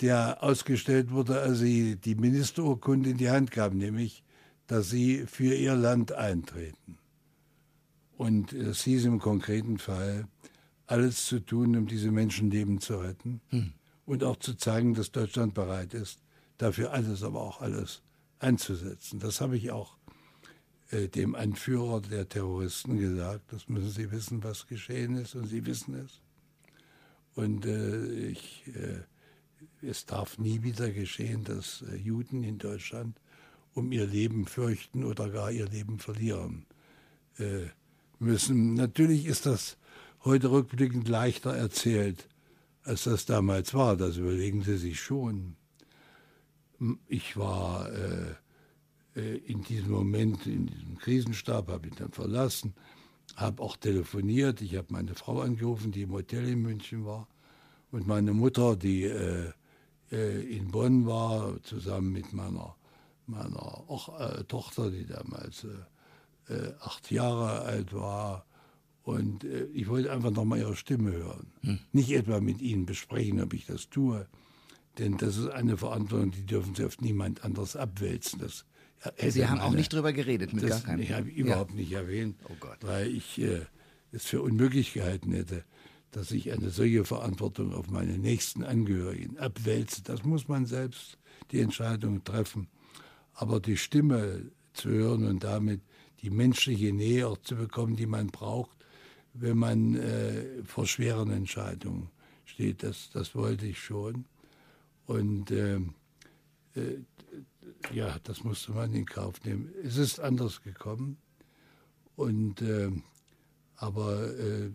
[0.00, 4.22] der ausgestellt wurde, als Sie die Ministerurkunde in die Hand gaben, nämlich,
[4.66, 6.98] dass Sie für Ihr Land eintreten.
[8.16, 10.26] Und es hieß im konkreten Fall,
[10.86, 13.72] alles zu tun, um diese Menschenleben zu retten hm.
[14.04, 16.20] und auch zu zeigen, dass Deutschland bereit ist,
[16.58, 18.02] dafür alles, aber auch alles
[18.38, 19.18] einzusetzen.
[19.18, 19.96] Das habe ich auch
[20.90, 23.52] äh, dem Anführer der Terroristen gesagt.
[23.52, 26.20] Das müssen Sie wissen, was geschehen ist und Sie wissen es.
[27.34, 33.20] Und äh, ich, äh, es darf nie wieder geschehen, dass äh, Juden in Deutschland
[33.74, 36.64] um ihr Leben fürchten oder gar ihr Leben verlieren
[37.38, 37.66] äh,
[38.18, 38.74] müssen.
[38.74, 39.76] Natürlich ist das
[40.24, 42.28] heute rückblickend leichter erzählt,
[42.84, 43.96] als das damals war.
[43.96, 45.56] Das überlegen Sie sich schon.
[47.06, 48.34] Ich war äh,
[49.20, 52.74] in diesem Moment, in diesem Krisenstab, habe ich dann verlassen,
[53.34, 54.60] habe auch telefoniert.
[54.60, 57.28] Ich habe meine Frau angerufen, die im Hotel in München war,
[57.90, 59.52] und meine Mutter, die äh,
[60.12, 62.76] äh in Bonn war, zusammen mit meiner,
[63.26, 65.64] meiner auch, äh, Tochter, die damals
[66.48, 68.44] äh, acht Jahre alt war
[69.06, 71.52] und äh, ich wollte einfach nochmal ihre Stimme hören.
[71.60, 71.78] Hm.
[71.92, 74.26] Nicht etwa mit ihnen besprechen, ob ich das tue.
[74.98, 78.40] Denn das ist eine Verantwortung, die dürfen sie auf niemand anderes abwälzen.
[78.40, 78.64] Das
[79.28, 81.02] Sie haben auch nicht drüber geredet mit das, gar keinem.
[81.02, 81.76] Ich habe überhaupt ja.
[81.76, 83.60] nicht erwähnt, oh weil ich äh,
[84.12, 85.64] es für unmöglich gehalten hätte,
[86.10, 90.02] dass ich eine solche Verantwortung auf meine nächsten Angehörigen abwälze.
[90.02, 91.18] Das muss man selbst
[91.50, 92.68] die Entscheidung treffen.
[93.34, 95.82] Aber die Stimme zu hören und damit
[96.22, 98.76] die menschliche Nähe auch zu bekommen, die man braucht,
[99.34, 102.08] wenn man äh, vor schweren Entscheidungen
[102.44, 102.82] steht.
[102.82, 104.24] Das, das wollte ich schon.
[105.06, 107.00] Und äh, äh,
[107.92, 109.72] ja, das musste man in Kauf nehmen.
[109.82, 111.18] Es ist anders gekommen.
[112.16, 112.90] Und äh,
[113.76, 114.70] aber äh,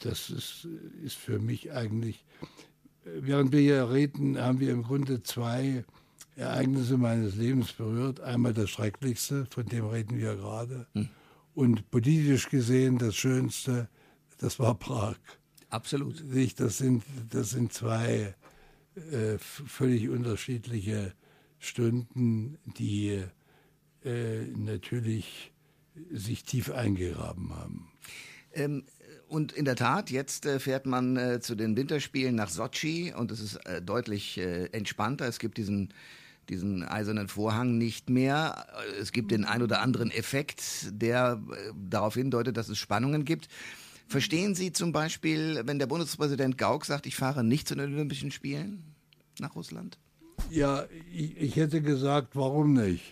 [0.00, 0.66] das ist,
[1.02, 2.24] ist für mich eigentlich,
[3.04, 5.84] während wir hier reden, haben wir im Grunde zwei
[6.36, 8.20] Ereignisse meines Lebens berührt.
[8.20, 10.86] Einmal das Schrecklichste, von dem reden wir gerade.
[10.94, 11.08] Hm.
[11.54, 13.88] Und politisch gesehen das Schönste,
[14.38, 15.16] das war Prag.
[15.68, 16.24] Absolut.
[16.56, 18.34] Das sind, das sind zwei
[18.94, 21.12] äh, völlig unterschiedliche
[21.62, 23.22] Stunden, die
[24.04, 25.52] äh, natürlich
[26.10, 27.88] sich tief eingegraben haben.
[28.52, 28.84] Ähm,
[29.28, 33.30] und in der Tat, jetzt äh, fährt man äh, zu den Winterspielen nach Sochi und
[33.30, 35.26] es ist äh, deutlich äh, entspannter.
[35.26, 35.94] Es gibt diesen
[36.48, 38.66] diesen eisernen Vorhang nicht mehr.
[39.00, 43.48] Es gibt den ein oder anderen Effekt, der äh, darauf hindeutet, dass es Spannungen gibt.
[44.08, 48.32] Verstehen Sie zum Beispiel, wenn der Bundespräsident Gauck sagt, ich fahre nicht zu den Olympischen
[48.32, 48.82] Spielen
[49.38, 49.98] nach Russland?
[50.52, 53.04] Ja, ich, ich hätte gesagt, warum nicht?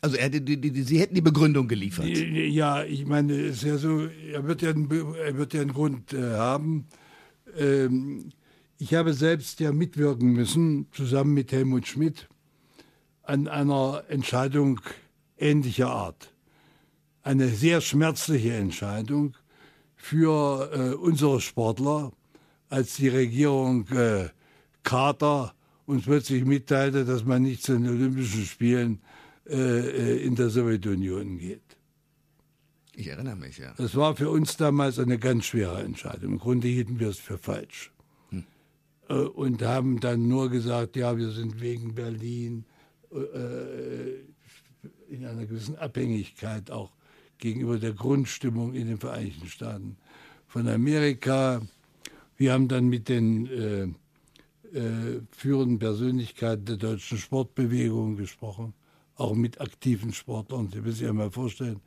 [0.00, 2.06] Also er, die, die, Sie hätten die Begründung geliefert.
[2.06, 5.72] Ja, ich meine, es ist ja so, er wird ja einen, er wird ja einen
[5.72, 6.86] Grund äh, haben.
[7.58, 8.30] Ähm,
[8.78, 12.28] ich habe selbst ja mitwirken müssen, zusammen mit Helmut Schmidt,
[13.22, 14.80] an einer Entscheidung
[15.36, 16.32] ähnlicher Art.
[17.22, 19.34] Eine sehr schmerzliche Entscheidung
[19.96, 22.12] für äh, unsere Sportler,
[22.68, 24.28] als die Regierung äh,
[24.84, 25.55] Carter
[25.86, 29.00] uns plötzlich mitteilte, dass man nicht zu den Olympischen Spielen
[29.48, 31.62] äh, äh, in der Sowjetunion geht.
[32.94, 33.74] Ich erinnere mich, ja.
[33.76, 36.32] Das war für uns damals eine ganz schwere Entscheidung.
[36.32, 37.92] Im Grunde hielten wir es für falsch.
[39.08, 42.64] Äh, und haben dann nur gesagt, ja, wir sind wegen Berlin
[43.12, 44.16] äh,
[45.08, 46.92] in einer gewissen Abhängigkeit auch
[47.38, 49.96] gegenüber der Grundstimmung in den Vereinigten Staaten
[50.48, 51.62] von Amerika.
[52.36, 53.94] Wir haben dann mit den
[54.74, 58.74] äh, führenden Persönlichkeiten der deutschen Sportbewegung gesprochen,
[59.16, 60.68] auch mit aktiven Sportlern.
[60.70, 61.80] Sie müssen sich ja mal vorstellen,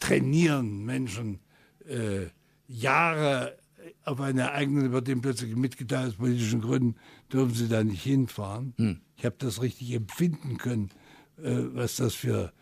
[0.00, 1.40] trainieren Menschen
[1.86, 2.26] äh,
[2.66, 3.56] Jahre
[4.04, 6.96] auf ein Ereignis wird ihm plötzlich mitgeteilt, aus politischen Gründen
[7.30, 8.72] dürfen sie da nicht hinfahren.
[8.78, 9.00] Hm.
[9.16, 10.90] Ich habe das richtig empfinden können,
[11.36, 12.52] äh, was das für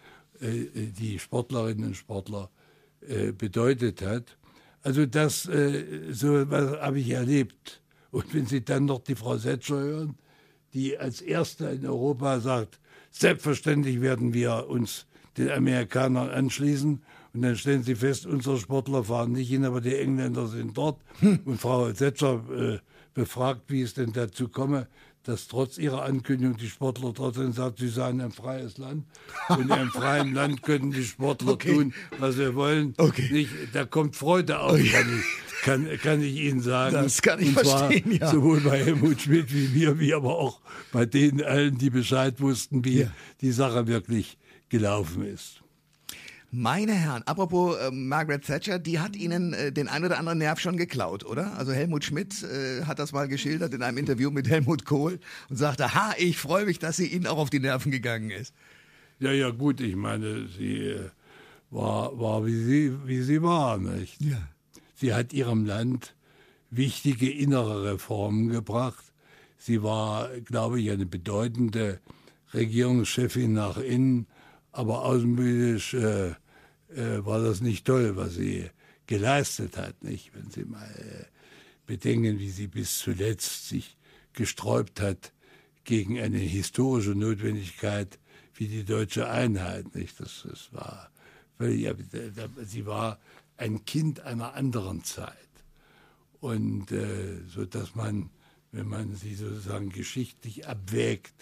[0.40, 2.50] äh, die Sportlerinnen und Sportler
[3.36, 4.36] bedeutet hat.
[4.82, 7.81] Also das, so was habe ich erlebt.
[8.12, 10.18] Und wenn Sie dann noch die Frau Setscher hören,
[10.74, 12.78] die als Erste in Europa sagt,
[13.10, 19.32] selbstverständlich werden wir uns den Amerikanern anschließen und dann stellen sie fest, unsere Sportler fahren
[19.32, 21.00] nicht hin, aber die Engländer sind dort.
[21.20, 21.40] Hm.
[21.44, 22.78] Und Frau Setzer äh,
[23.14, 24.88] befragt, wie es denn dazu komme,
[25.24, 29.06] dass trotz ihrer Ankündigung die Sportler trotzdem sagt, sie seien ein freies Land.
[29.48, 31.74] Und in einem freien Land können die Sportler okay.
[31.74, 32.94] tun, was sie wollen.
[32.98, 33.28] Okay.
[33.30, 34.88] Nicht, da kommt Freude auf, okay.
[34.88, 36.94] kann, ich, kann, kann ich Ihnen sagen.
[36.94, 38.30] Das kann ich Und verstehen, ja.
[38.30, 40.60] Sowohl bei Helmut Schmidt wie mir, wie aber auch
[40.92, 43.12] bei denen allen, die Bescheid wussten, wie ja.
[43.40, 45.61] die Sache wirklich gelaufen ist.
[46.54, 50.60] Meine Herren, apropos äh, Margaret Thatcher, die hat Ihnen äh, den ein oder anderen Nerv
[50.60, 51.56] schon geklaut, oder?
[51.56, 55.56] Also Helmut Schmidt äh, hat das mal geschildert in einem Interview mit Helmut Kohl und
[55.56, 58.52] sagte, ha, ich freue mich, dass sie Ihnen auch auf die Nerven gegangen ist.
[59.18, 61.08] Ja, ja, gut, ich meine, sie äh,
[61.70, 64.20] war, war wie, sie, wie sie war, nicht?
[64.20, 64.36] Ja.
[64.94, 66.14] Sie hat ihrem Land
[66.68, 69.04] wichtige innere Reformen gebracht.
[69.56, 71.98] Sie war, glaube ich, eine bedeutende
[72.52, 74.26] Regierungschefin nach innen,
[74.70, 76.32] aber außenpolitisch äh,
[76.96, 78.70] äh, war das nicht toll, was sie
[79.06, 80.34] geleistet hat, nicht?
[80.34, 81.24] Wenn Sie mal äh,
[81.86, 83.96] bedenken, wie sie bis zuletzt sich
[84.32, 85.32] gesträubt hat
[85.84, 88.18] gegen eine historische Notwendigkeit
[88.54, 90.18] wie die deutsche Einheit, nicht?
[90.20, 91.10] Das, das war
[91.58, 91.94] völlig,
[92.64, 93.18] sie war
[93.56, 95.36] ein Kind einer anderen Zeit.
[96.40, 98.30] Und äh, so dass man,
[98.72, 101.34] wenn man sie sozusagen geschichtlich abwägt,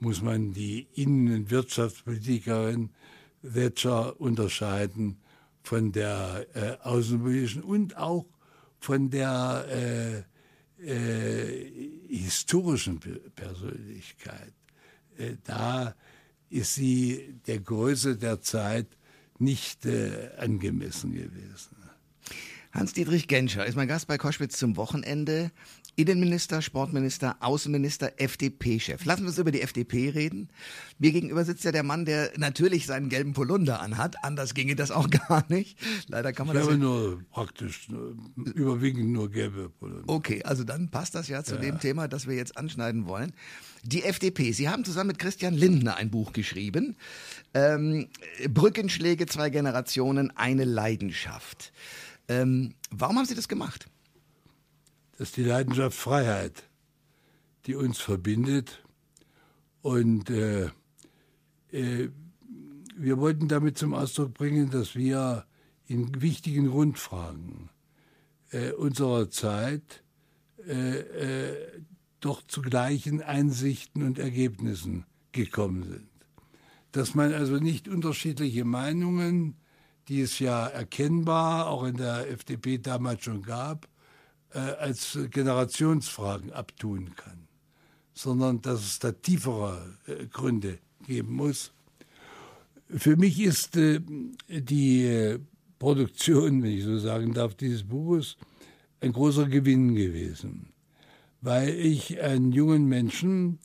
[0.00, 2.90] muss man die Innen- und Wirtschaftspolitikerin
[3.42, 5.20] Thatcher unterscheiden
[5.62, 8.26] von der äh, außenpolitischen und auch
[8.78, 10.24] von der
[10.80, 11.70] äh, äh,
[12.08, 13.00] historischen
[13.34, 14.52] Persönlichkeit.
[15.16, 15.94] Äh, da
[16.50, 18.86] ist sie der Größe der Zeit
[19.38, 21.76] nicht äh, angemessen gewesen.
[22.72, 25.50] Hans-Dietrich Genscher ist mein Gast bei Koschwitz zum Wochenende.
[25.98, 29.04] Innenminister, Sportminister, Außenminister, FDP-Chef.
[29.04, 30.48] Lassen wir uns über die FDP reden.
[31.00, 34.22] Mir gegenüber sitzt ja der Mann, der natürlich seinen gelben Polunder anhat.
[34.22, 35.76] Anders ginge das auch gar nicht.
[36.06, 36.70] Leider kann man ich das.
[36.70, 37.88] habe ja nur praktisch
[38.54, 40.04] überwiegend nur gelbe Polunder.
[40.06, 41.62] Okay, also dann passt das ja zu ja.
[41.62, 43.32] dem Thema, das wir jetzt anschneiden wollen.
[43.82, 44.52] Die FDP.
[44.52, 46.94] Sie haben zusammen mit Christian Lindner ein Buch geschrieben.
[47.54, 48.06] Ähm,
[48.48, 51.72] Brückenschläge, zwei Generationen, eine Leidenschaft.
[52.28, 53.88] Ähm, warum haben Sie das gemacht?
[55.18, 56.62] Das ist die Leidenschaft Freiheit,
[57.66, 58.84] die uns verbindet.
[59.82, 60.66] Und äh,
[61.72, 62.10] äh,
[62.96, 65.44] wir wollten damit zum Ausdruck bringen, dass wir
[65.86, 67.68] in wichtigen Grundfragen
[68.52, 70.04] äh, unserer Zeit
[70.68, 71.82] äh, äh,
[72.20, 76.08] doch zu gleichen Einsichten und Ergebnissen gekommen sind.
[76.92, 79.56] Dass man also nicht unterschiedliche Meinungen,
[80.06, 83.88] die es ja erkennbar auch in der FDP damals schon gab,
[84.54, 87.48] äh, als Generationsfragen abtun kann,
[88.14, 91.72] sondern dass es da tiefere äh, Gründe geben muss.
[92.88, 94.00] Für mich ist äh,
[94.48, 95.38] die
[95.78, 98.36] Produktion, wenn ich so sagen darf, dieses Buches
[99.00, 100.72] ein großer Gewinn gewesen,
[101.40, 103.58] weil ich einen jungen Menschen,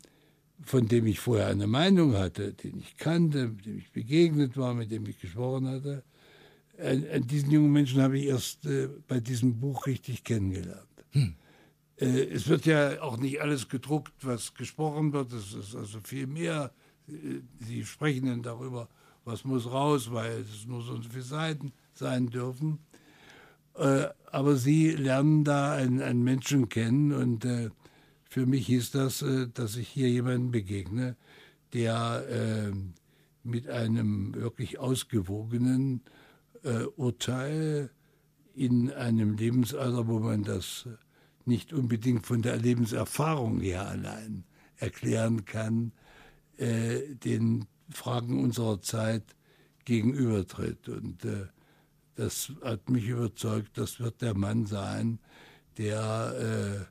[0.61, 4.73] von dem ich vorher eine Meinung hatte, den ich kannte, mit dem ich begegnet war,
[4.73, 6.03] mit dem ich gesprochen hatte,
[6.77, 10.87] an, an diesen jungen Menschen habe ich erst äh, bei diesem Buch richtig kennengelernt.
[11.11, 11.35] Hm.
[11.97, 15.31] Äh, es wird ja auch nicht alles gedruckt, was gesprochen wird.
[15.33, 16.71] Es ist also viel mehr.
[17.07, 18.89] Äh, Sie sprechen dann darüber,
[19.25, 22.79] was muss raus, weil es nur so viele Seiten sein dürfen.
[23.75, 27.69] Äh, aber Sie lernen da einen, einen Menschen kennen und äh,
[28.27, 31.15] für mich hieß das, äh, dass ich hier jemanden begegne,
[31.73, 32.71] der äh,
[33.43, 36.01] mit einem wirklich ausgewogenen
[36.63, 37.89] äh, Urteil
[38.55, 40.87] in einem Lebensalter, wo man das
[41.45, 44.45] nicht unbedingt von der Lebenserfahrung her allein
[44.77, 45.91] erklären kann,
[46.57, 49.35] äh, den Fragen unserer Zeit
[49.85, 50.87] gegenübertritt.
[50.89, 51.47] Und äh,
[52.15, 55.19] das hat mich überzeugt, das wird der Mann sein,
[55.77, 56.87] der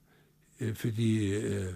[0.59, 1.75] äh, für die äh,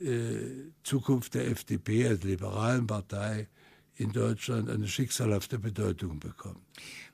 [0.00, 3.48] äh, Zukunft der FDP als liberalen Partei
[3.96, 6.60] in Deutschland eine schicksalhafte Bedeutung bekommt.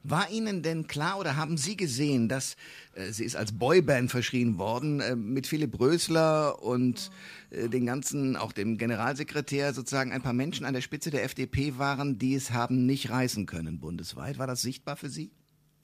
[0.08, 2.56] War Ihnen denn klar oder haben Sie gesehen, dass
[2.94, 7.10] äh, sie ist als Boyband verschrien worden äh, mit Philipp Rösler und
[7.50, 11.78] äh, den ganzen, auch dem Generalsekretär sozusagen ein paar Menschen an der Spitze der FDP
[11.78, 14.38] waren, die es haben nicht reißen können bundesweit?
[14.38, 15.32] War das sichtbar für Sie?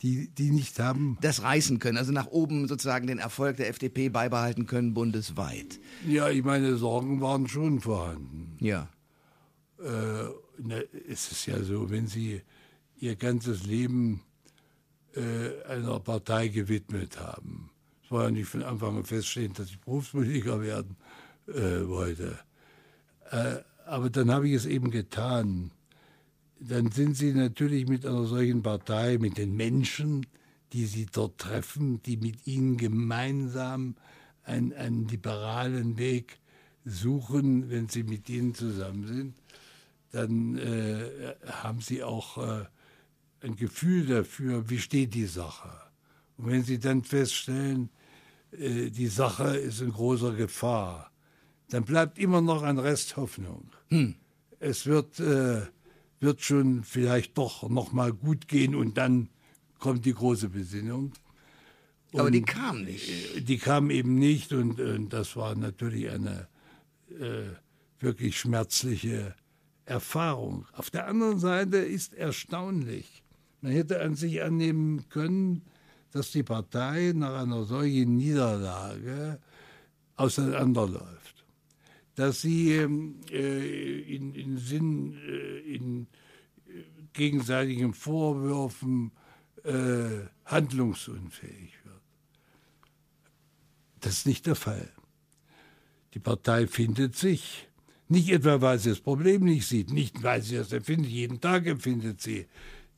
[0.02, 1.16] Die, die nicht haben.
[1.20, 5.78] Das reißen können, also nach oben sozusagen den Erfolg der FDP beibehalten können bundesweit.
[6.08, 8.56] Ja, ich meine, Sorgen waren schon vorhanden.
[8.58, 8.88] Ja.
[9.78, 9.82] Äh,
[10.58, 12.42] ne, es ist ja so, wenn Sie
[13.02, 14.22] ihr ganzes Leben
[15.16, 17.70] äh, einer Partei gewidmet haben.
[18.04, 20.96] Es war ja nicht von Anfang an feststehend, dass ich Berufspolitiker werden
[21.48, 22.38] äh, wollte.
[23.30, 25.72] Äh, aber dann habe ich es eben getan.
[26.60, 30.24] Dann sind Sie natürlich mit einer solchen Partei, mit den Menschen,
[30.72, 33.96] die Sie dort treffen, die mit Ihnen gemeinsam
[34.44, 36.38] einen, einen liberalen Weg
[36.84, 39.34] suchen, wenn Sie mit ihnen zusammen sind,
[40.12, 42.64] dann äh, haben Sie auch äh,
[43.42, 45.70] ein Gefühl dafür, wie steht die Sache.
[46.36, 47.90] Und wenn Sie dann feststellen,
[48.52, 51.10] äh, die Sache ist in großer Gefahr,
[51.68, 53.70] dann bleibt immer noch ein Rest Hoffnung.
[53.88, 54.14] Hm.
[54.60, 55.62] Es wird, äh,
[56.20, 59.28] wird schon vielleicht doch noch mal gut gehen und dann
[59.78, 61.12] kommt die große Besinnung.
[62.12, 63.08] Und Aber die kam nicht.
[63.36, 66.48] Äh, die kam eben nicht und, und das war natürlich eine
[67.10, 67.48] äh,
[67.98, 69.34] wirklich schmerzliche
[69.84, 70.66] Erfahrung.
[70.72, 73.21] Auf der anderen Seite ist erstaunlich,
[73.62, 75.62] man hätte an sich annehmen können,
[76.10, 79.40] dass die Partei nach einer solchen Niederlage
[80.16, 81.44] auseinanderläuft.
[82.16, 86.06] Dass sie ähm, äh, in, in, Sinn, äh, in
[86.66, 86.82] äh,
[87.14, 89.12] gegenseitigen Vorwürfen
[89.64, 92.00] äh, handlungsunfähig wird.
[94.00, 94.90] Das ist nicht der Fall.
[96.14, 97.68] Die Partei findet sich.
[98.08, 101.66] Nicht etwa, weil sie das Problem nicht sieht, nicht weil sie das empfindet, jeden Tag
[101.66, 102.46] empfindet sie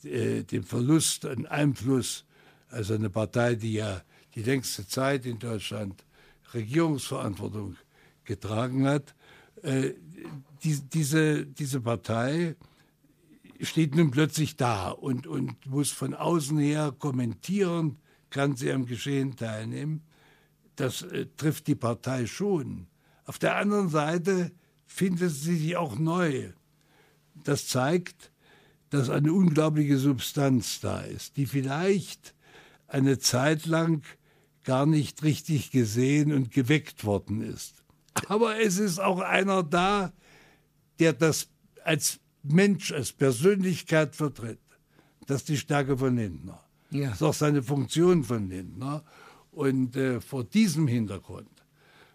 [0.04, 2.24] äh, den Verlust an Einfluss,
[2.68, 4.02] also eine Partei, die ja
[4.34, 6.04] die längste Zeit in Deutschland
[6.52, 7.76] Regierungsverantwortung
[8.24, 9.14] getragen hat.
[9.62, 9.92] Äh,
[10.62, 12.56] die, diese, diese Partei
[13.60, 17.98] steht nun plötzlich da und, und muss von außen her kommentieren,
[18.30, 20.02] kann sie am Geschehen teilnehmen.
[20.76, 22.86] Das äh, trifft die Partei schon.
[23.26, 24.52] Auf der anderen Seite
[24.86, 26.50] findet sie sich auch neu.
[27.34, 28.32] Das zeigt,
[28.94, 32.34] dass eine unglaubliche Substanz da ist, die vielleicht
[32.86, 34.02] eine Zeit lang
[34.62, 37.82] gar nicht richtig gesehen und geweckt worden ist.
[38.28, 40.12] Aber es ist auch einer da,
[41.00, 41.48] der das
[41.82, 44.60] als Mensch, als Persönlichkeit vertritt.
[45.26, 46.62] Das ist die Stärke von Lindner.
[46.90, 47.08] Ja.
[47.08, 49.02] Das ist auch seine Funktion von Lindner.
[49.50, 51.48] Und äh, vor diesem Hintergrund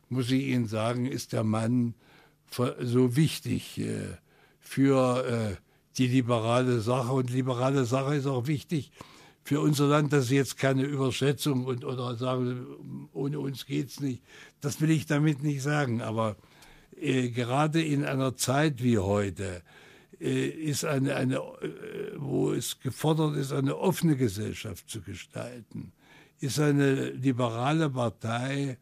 [0.07, 1.93] muss ich Ihnen sagen, ist der Mann
[2.49, 4.17] so wichtig äh,
[4.59, 5.68] für äh,
[6.00, 7.12] die liberale Sache.
[7.12, 8.91] Und liberale Sache ist auch wichtig
[9.43, 10.14] für unser Land.
[10.14, 14.24] Das ist jetzt keine Überschätzung und, oder sagen, ohne uns geht's nicht.
[14.62, 16.02] Das will ich damit nicht sagen.
[16.02, 16.38] Aber
[17.00, 19.62] äh, gerade in einer Zeit wie heute
[20.20, 25.91] äh, ist eine, eine, äh, wo es gefordert ist, eine offene Gesellschaft zu gestalten,
[26.39, 28.78] ist eine liberale Partei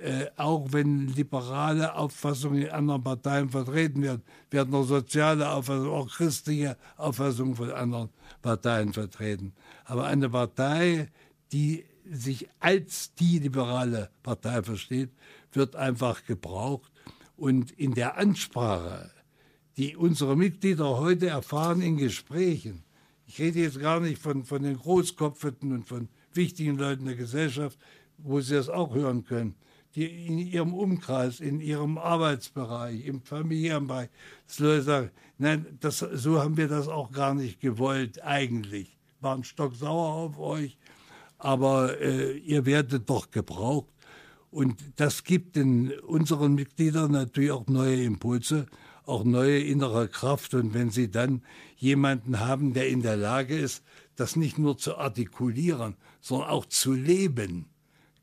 [0.00, 6.08] äh, auch wenn liberale Auffassungen in anderen Parteien vertreten werden, werden auch soziale Auffassungen, auch
[6.08, 8.08] christliche Auffassungen von anderen
[8.42, 9.52] Parteien vertreten.
[9.84, 11.08] Aber eine Partei,
[11.52, 15.10] die sich als die liberale Partei versteht,
[15.52, 16.90] wird einfach gebraucht.
[17.36, 19.10] Und in der Ansprache,
[19.76, 22.84] die unsere Mitglieder heute erfahren in Gesprächen,
[23.28, 27.78] Ich rede jetzt gar nicht von, von den Großkopfeten und von wichtigen Leuten der Gesellschaft,
[28.16, 29.54] wo Sie das auch hören können,
[29.94, 34.10] die in ihrem Umkreis, in ihrem Arbeitsbereich, im familiären Bereich,
[34.46, 38.96] dass Leute sagen, nein, das, so haben wir das auch gar nicht gewollt eigentlich.
[39.20, 40.78] Waren stocksauer auf euch,
[41.38, 43.88] aber äh, ihr werdet doch gebraucht.
[44.50, 48.66] Und das gibt den, unseren Mitgliedern natürlich auch neue Impulse,
[49.04, 50.54] auch neue innere Kraft.
[50.54, 51.42] Und wenn sie dann
[51.76, 53.82] jemanden haben, der in der Lage ist,
[54.16, 57.66] das nicht nur zu artikulieren, sondern auch zu leben,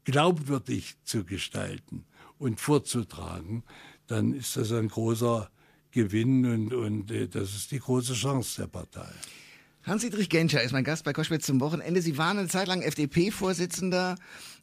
[0.06, 2.06] glaubwürdig zu gestalten
[2.40, 3.64] und vorzutragen,
[4.08, 5.50] dann ist das ein großer
[5.92, 9.10] Gewinn und, und äh, das ist die große Chance der Partei.
[9.84, 12.02] Hans-Dietrich Genscher ist mein Gast bei Koschwitz zum Wochenende.
[12.02, 14.16] Sie waren eine Zeit lang FDP-Vorsitzender.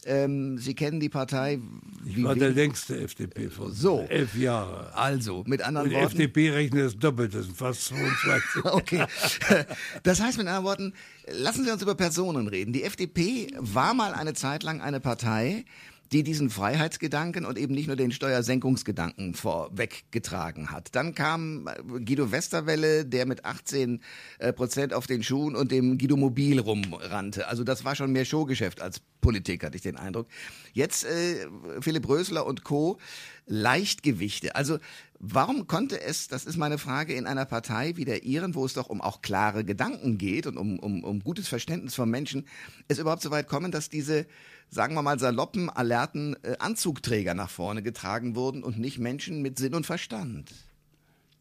[0.04, 1.60] Ähm, Sie kennen die Partei.
[2.04, 3.80] Ich war der längste FDP-Vorsitzende.
[3.80, 4.06] So.
[4.08, 4.94] Elf Jahre.
[4.96, 6.06] Also, mit anderen Und Worten.
[6.06, 8.64] FDP rechnet das doppelt, das sind fast 22.
[8.72, 9.04] Okay.
[10.02, 10.92] Das heißt mit anderen Worten,
[11.28, 12.72] lassen Sie uns über Personen reden.
[12.72, 15.64] Die FDP war mal eine Zeit lang eine Partei,
[16.12, 20.94] die diesen Freiheitsgedanken und eben nicht nur den Steuersenkungsgedanken vorweggetragen hat.
[20.94, 24.02] Dann kam äh, Guido Westerwelle, der mit 18
[24.38, 27.48] äh, Prozent auf den Schuhen und dem Guido Mobil rumrannte.
[27.48, 30.26] Also das war schon mehr Showgeschäft als Politik, hatte ich den Eindruck.
[30.72, 31.46] Jetzt äh,
[31.80, 32.98] Philipp Rösler und Co.
[33.46, 34.54] Leichtgewichte.
[34.54, 34.78] Also
[35.18, 38.74] warum konnte es, das ist meine Frage, in einer Partei wie der Ihren, wo es
[38.74, 42.46] doch um auch klare Gedanken geht und um, um, um gutes Verständnis von Menschen,
[42.88, 44.26] es überhaupt so weit kommen, dass diese,
[44.72, 49.58] sagen wir mal, saloppen, alerten äh, Anzugträger nach vorne getragen wurden und nicht Menschen mit
[49.58, 50.50] Sinn und Verstand?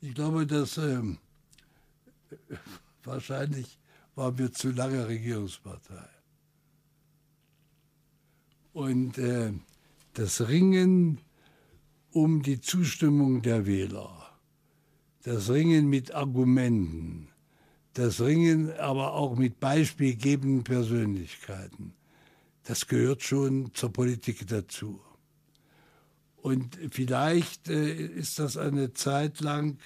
[0.02, 1.18] Ich glaube, dass ähm,
[3.04, 3.80] wahrscheinlich
[4.16, 6.10] waren wir zu lange Regierungspartei.
[8.74, 9.54] Und äh,
[10.14, 11.22] das Ringen
[12.12, 14.30] um die Zustimmung der Wähler,
[15.24, 17.30] das Ringen mit Argumenten,
[17.94, 21.94] das Ringen aber auch mit beispielgebenden Persönlichkeiten,
[22.64, 25.01] das gehört schon zur Politik dazu.
[26.38, 29.78] Und vielleicht äh, ist das eine Zeit lang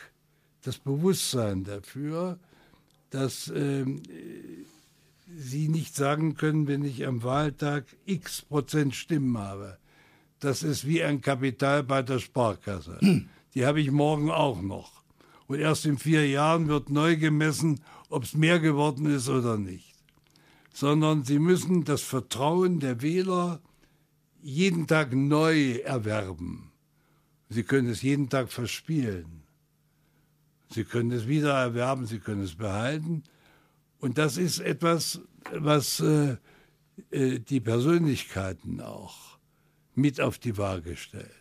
[0.62, 2.40] das Bewusstsein dafür,
[3.10, 4.02] dass ähm,
[5.38, 9.78] Sie nicht sagen können, wenn ich am Wahltag x Prozent Stimmen habe.
[10.40, 13.00] Das ist wie ein Kapital bei der Sparkasse.
[13.54, 15.04] Die habe ich morgen auch noch.
[15.48, 19.95] Und erst in vier Jahren wird neu gemessen, ob es mehr geworden ist oder nicht.
[20.76, 23.62] Sondern Sie müssen das Vertrauen der Wähler
[24.42, 26.74] jeden Tag neu erwerben.
[27.48, 29.44] Sie können es jeden Tag verspielen.
[30.70, 33.24] Sie können es wieder erwerben, Sie können es behalten.
[34.00, 35.22] Und das ist etwas,
[35.54, 36.36] was äh,
[37.12, 39.40] äh, die Persönlichkeiten auch
[39.94, 41.32] mit auf die Waage stellt.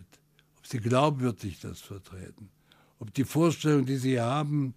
[0.59, 2.51] Ob sie glaubwürdig das vertreten,
[3.01, 4.75] ob die Vorstellungen, die sie haben,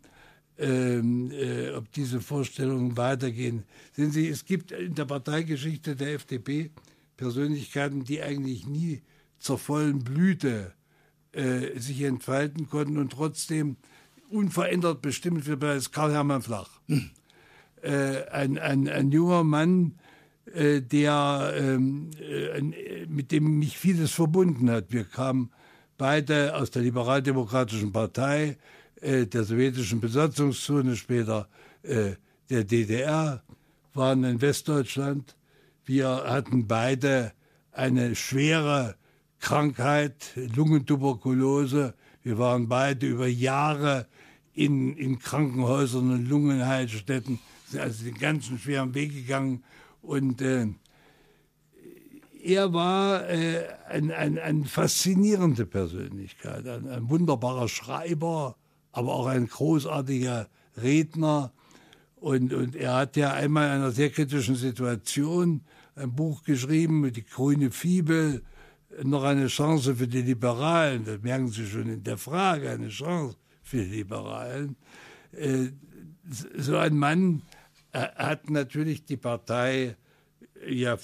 [0.58, 3.64] ähm, äh, ob diese Vorstellungen weitergehen.
[3.94, 6.72] Sehen Sie, es gibt in der Parteigeschichte der FDP
[7.16, 9.02] Persönlichkeiten, die eigentlich nie
[9.40, 10.74] zur vollen Blüte
[11.32, 13.78] äh, sich entfalten konnten und trotzdem
[14.30, 16.82] unverändert bestimmt wird, ist Karl Hermann Flach.
[16.88, 17.12] Hm.
[17.82, 20.00] Äh, ein, ein, ein junger Mann,
[20.54, 24.86] äh, der, ähm, äh, mit dem mich vieles verbunden hat.
[24.90, 25.52] Wir kamen
[25.98, 28.56] beide aus der Liberaldemokratischen Partei, äh,
[29.02, 31.48] der sowjetischen Besatzungszone, später
[31.84, 32.14] äh,
[32.50, 33.44] der DDR,
[33.94, 35.36] waren in Westdeutschland.
[35.86, 37.34] Wir hatten beide
[37.72, 38.96] eine schwere
[39.40, 41.94] Krankheit, Lungentuberkulose.
[42.24, 44.08] Wir waren beide über Jahre
[44.54, 49.64] in, in Krankenhäusern und Lungenheilstätten, sind also den ganzen schweren Weg gegangen.
[50.02, 50.68] Und äh,
[52.44, 58.56] er war äh, ein, ein, eine faszinierende Persönlichkeit, ein, ein wunderbarer Schreiber,
[58.98, 60.50] aber auch ein großartiger
[60.82, 61.54] Redner.
[62.16, 65.62] Und, und er hat ja einmal in einer sehr kritischen Situation
[65.96, 68.42] ein Buch geschrieben, die grüne Fibel,
[69.04, 71.06] noch eine Chance für die Liberalen.
[71.06, 74.78] Das merken Sie schon in der Frage, eine Chance für die Liberalen.
[75.32, 75.68] Äh,
[76.58, 77.44] so ein Mann
[77.92, 79.96] äh, hat natürlich die Partei
[80.68, 80.98] ja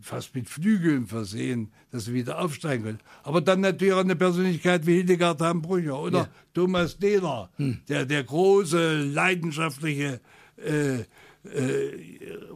[0.00, 3.00] fast mit Flügeln versehen, dass sie wieder aufsteigen können.
[3.22, 6.28] Aber dann natürlich auch eine Persönlichkeit wie Hildegard Hambrücher oder ja.
[6.54, 7.80] Thomas Dehler, hm.
[7.88, 10.20] der, der große, leidenschaftliche,
[10.56, 11.98] äh, äh,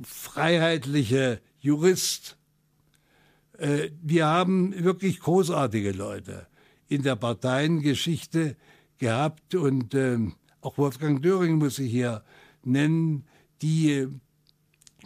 [0.02, 2.36] freiheitliche Jurist.
[3.58, 6.46] Äh, wir haben wirklich großartige Leute
[6.88, 8.56] in der Parteiengeschichte
[8.98, 12.22] gehabt und ähm, auch Wolfgang Döring muss ich hier
[12.64, 13.26] nennen,
[13.62, 14.08] die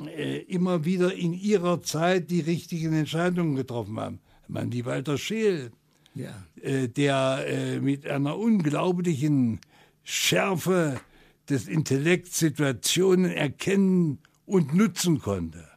[0.08, 4.18] immer wieder in ihrer Zeit die richtigen Entscheidungen getroffen haben.
[4.48, 5.70] Man, die Walter Scheel,
[6.14, 6.30] ja.
[6.62, 9.60] äh, der äh, mit einer unglaublichen
[10.02, 11.00] Schärfe
[11.48, 15.68] des Intellekts Situationen erkennen und nutzen konnte,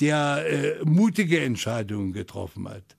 [0.00, 2.96] der äh, mutige Entscheidungen getroffen hat,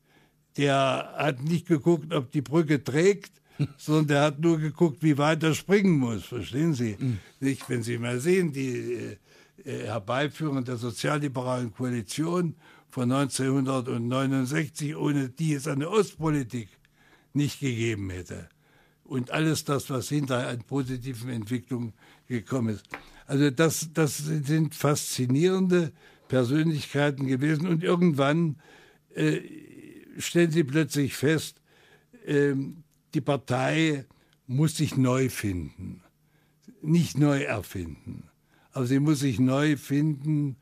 [0.57, 3.31] der hat nicht geguckt, ob die Brücke trägt,
[3.77, 6.95] sondern der hat nur geguckt, wie weit er springen muss, verstehen Sie?
[6.97, 7.19] Mhm.
[7.39, 9.17] Nicht, wenn Sie mal sehen, die äh, äh
[9.65, 12.55] Herbeiführung der sozialliberalen Koalition
[12.89, 16.69] von 1969, ohne die es eine Ostpolitik
[17.33, 18.49] nicht gegeben hätte.
[19.03, 21.93] Und alles das, was hinterher an positiven Entwicklungen
[22.27, 22.85] gekommen ist.
[23.25, 25.91] Also das, das sind faszinierende
[26.27, 27.67] Persönlichkeiten gewesen.
[27.67, 28.57] Und irgendwann
[29.15, 29.41] äh,
[30.17, 31.61] stellen sie plötzlich fest,
[32.25, 32.53] äh,
[33.13, 34.05] die Partei
[34.47, 36.01] muss sich neu finden,
[36.81, 38.29] nicht neu erfinden.
[38.73, 40.57] Aber sie muss sich neu finden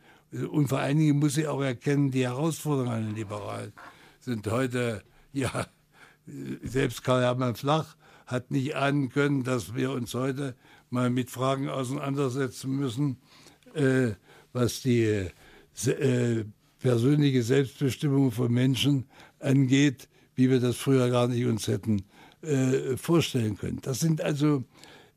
[0.52, 3.74] und vor allen Dingen muss sie auch erkennen, die Herausforderungen an den Liberalen
[4.20, 5.04] sind heute,
[5.34, 5.66] ja,
[6.64, 7.96] selbst Karl-Hermann Flach
[8.26, 10.56] hat nicht ahnen können, dass wir uns heute
[10.90, 13.18] mal mit Fragen auseinandersetzen müssen,
[13.74, 14.12] äh,
[14.54, 15.28] was die
[15.86, 16.46] äh,
[16.80, 19.06] persönliche Selbstbestimmung von Menschen
[19.40, 22.04] angeht, wie wir das früher gar nicht uns hätten
[22.42, 23.80] äh, vorstellen können.
[23.82, 24.64] Das sind also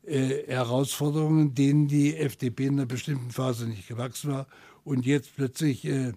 [0.05, 4.47] äh, Herausforderungen, denen die FDP in einer bestimmten Phase nicht gewachsen war.
[4.83, 6.13] Und jetzt plötzlich äh,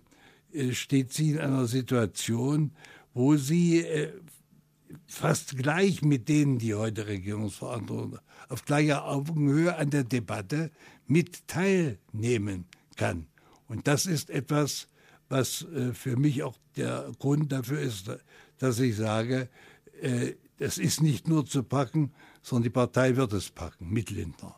[0.52, 2.72] äh steht sie in einer Situation,
[3.14, 4.12] wo sie äh,
[5.06, 8.18] fast gleich mit denen, die heute Regierungsverantwortung
[8.48, 10.70] auf gleicher Augenhöhe an der Debatte
[11.06, 12.64] mit teilnehmen
[12.96, 13.26] kann.
[13.68, 14.88] Und das ist etwas,
[15.28, 18.10] was äh, für mich auch der Grund dafür ist,
[18.58, 19.48] dass ich sage,
[20.00, 22.12] äh, das ist nicht nur zu packen,
[22.48, 24.56] sondern die Partei wird es packen mit Lindner.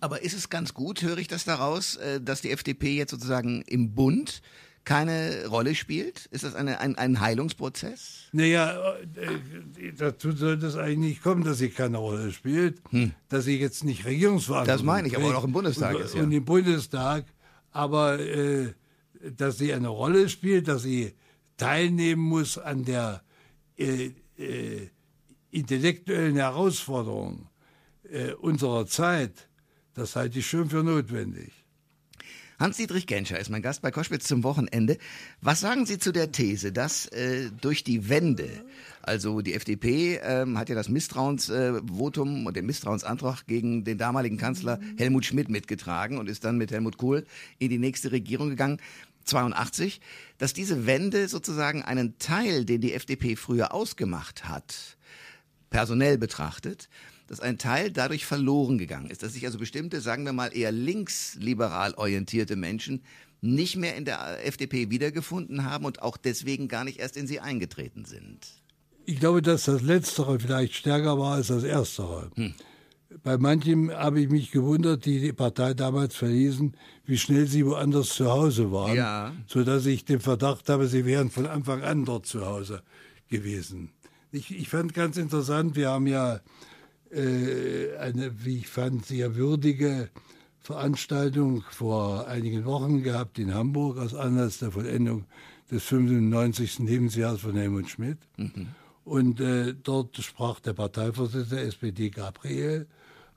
[0.00, 3.62] Aber ist es ganz gut, höre ich das daraus, äh, dass die FDP jetzt sozusagen
[3.62, 4.40] im Bund
[4.84, 6.26] keine Rolle spielt?
[6.26, 8.28] Ist das eine, ein, ein Heilungsprozess?
[8.32, 13.12] Naja, äh, dazu sollte es eigentlich nicht kommen, dass sie keine Rolle spielt, hm.
[13.28, 16.22] dass sie jetzt nicht Regierungsverantwortung Das meine ich, aber auch im Bundestag und, ist ja.
[16.22, 17.24] Und im Bundestag,
[17.72, 18.74] aber äh,
[19.36, 21.14] dass sie eine Rolle spielt, dass sie
[21.56, 23.22] teilnehmen muss an der
[23.76, 24.90] äh, äh,
[25.54, 27.48] intellektuellen Herausforderung
[28.10, 29.48] äh, unserer Zeit,
[29.94, 31.52] das halte ich schon für notwendig.
[32.58, 34.98] Hans-Dietrich Genscher ist mein Gast bei Koschwitz zum Wochenende.
[35.40, 38.48] Was sagen Sie zu der These, dass äh, durch die Wende,
[39.02, 44.38] also die FDP ähm, hat ja das Misstrauensvotum äh, und den Misstrauensantrag gegen den damaligen
[44.38, 47.26] Kanzler Helmut Schmidt mitgetragen und ist dann mit Helmut Kohl
[47.58, 48.78] in die nächste Regierung gegangen.
[49.24, 50.00] 82,
[50.38, 54.96] dass diese Wende sozusagen einen Teil, den die FDP früher ausgemacht hat,
[55.74, 56.88] personell betrachtet,
[57.26, 60.70] dass ein Teil dadurch verloren gegangen ist, dass sich also bestimmte, sagen wir mal, eher
[60.70, 63.02] linksliberal orientierte Menschen
[63.40, 67.40] nicht mehr in der FDP wiedergefunden haben und auch deswegen gar nicht erst in sie
[67.40, 68.46] eingetreten sind.
[69.04, 72.30] Ich glaube, dass das Letztere vielleicht stärker war als das Erstere.
[72.36, 72.54] Hm.
[73.24, 78.10] Bei manchem habe ich mich gewundert, die die Partei damals verließen, wie schnell sie woanders
[78.10, 79.32] zu Hause waren, ja.
[79.48, 82.82] sodass ich den Verdacht habe, sie wären von Anfang an dort zu Hause
[83.28, 83.90] gewesen.
[84.34, 86.40] Ich, ich fand ganz interessant, wir haben ja
[87.12, 90.10] äh, eine, wie ich fand, sehr würdige
[90.58, 95.26] Veranstaltung vor einigen Wochen gehabt in Hamburg aus Anlass der Vollendung
[95.70, 96.80] des 95.
[96.80, 98.18] Lebensjahres von Helmut Schmidt.
[98.36, 98.70] Mhm.
[99.04, 102.88] Und äh, dort sprach der Parteivorsitzende SPD Gabriel,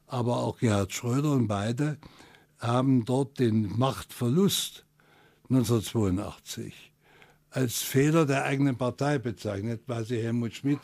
[0.07, 1.99] aber auch Gerhard Schröder und beide
[2.57, 4.83] haben dort den Machtverlust
[5.51, 6.91] 1982
[7.57, 10.79] als Fehler der eigenen Partei bezeichnet, weil sie Helmut Schmidt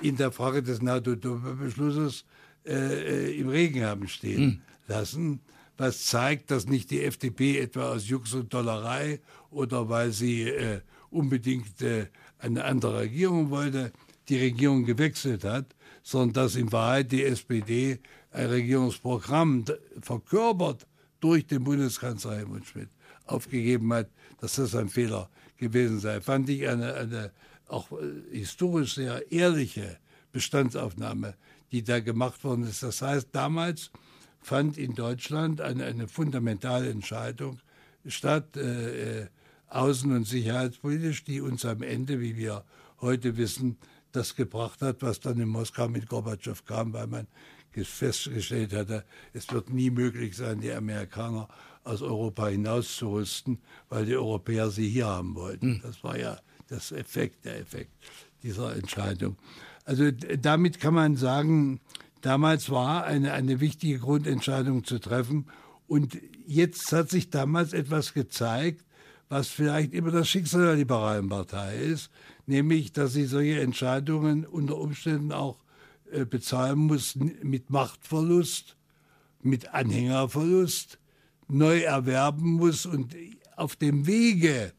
[0.00, 2.24] in der Frage des NATO-Beschlusses
[2.64, 4.60] äh, äh, im Regen haben stehen hm.
[4.88, 5.40] lassen,
[5.76, 9.20] was zeigt, dass nicht die FDP etwa aus Jux und Dollerei
[9.50, 12.06] oder weil sie äh, unbedingt äh,
[12.38, 13.92] eine andere Regierung wollte,
[14.30, 17.98] die Regierung gewechselt hat, sondern dass in Wahrheit die SPD
[18.30, 19.66] ein Regierungsprogramm
[20.00, 20.86] verkörpert
[21.20, 22.88] durch den Bundeskanzler Helmut Schmidt
[23.26, 24.08] aufgegeben hat,
[24.40, 26.20] dass das ein Fehler gewesen sei.
[26.20, 27.30] Fand ich eine, eine
[27.68, 29.98] auch äh, historisch sehr ehrliche
[30.32, 31.34] Bestandsaufnahme
[31.74, 32.84] die da gemacht worden ist.
[32.84, 33.90] Das heißt, damals
[34.40, 37.58] fand in Deutschland eine, eine fundamentale Entscheidung
[38.06, 39.26] statt, äh, äh,
[39.70, 42.64] außen- und sicherheitspolitisch, die uns am Ende, wie wir
[43.00, 43.76] heute wissen,
[44.12, 47.26] das gebracht hat, was dann in Moskau mit Gorbatschow kam, weil man
[47.72, 51.48] festgestellt hatte, es wird nie möglich sein, die Amerikaner
[51.84, 53.58] aus Europa hinauszurüsten,
[53.88, 55.74] weil die Europäer sie hier haben wollten.
[55.74, 55.80] Hm.
[55.82, 57.92] Das war ja das Effekt, der Effekt
[58.42, 59.36] dieser Entscheidung.
[59.84, 61.80] Also damit kann man sagen,
[62.22, 65.46] damals war eine, eine wichtige Grundentscheidung zu treffen.
[65.86, 68.84] Und jetzt hat sich damals etwas gezeigt,
[69.28, 72.10] was vielleicht immer das Schicksal der liberalen Partei ist,
[72.46, 75.58] nämlich, dass sie solche Entscheidungen unter Umständen auch
[76.10, 78.76] äh, bezahlen muss mit Machtverlust,
[79.42, 80.98] mit Anhängerverlust
[81.48, 83.14] neu erwerben muss und
[83.56, 84.72] auf dem Wege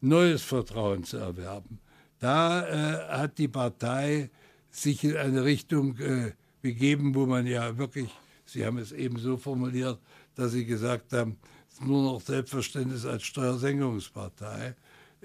[0.00, 1.78] neues Vertrauen zu erwerben.
[2.18, 4.30] Da äh, hat die Partei
[4.70, 8.10] sich in eine Richtung äh, begeben, wo man ja wirklich,
[8.44, 9.98] Sie haben es eben so formuliert,
[10.34, 11.36] dass Sie gesagt haben,
[11.80, 14.74] nur noch Selbstverständnis als Steuersenkungspartei.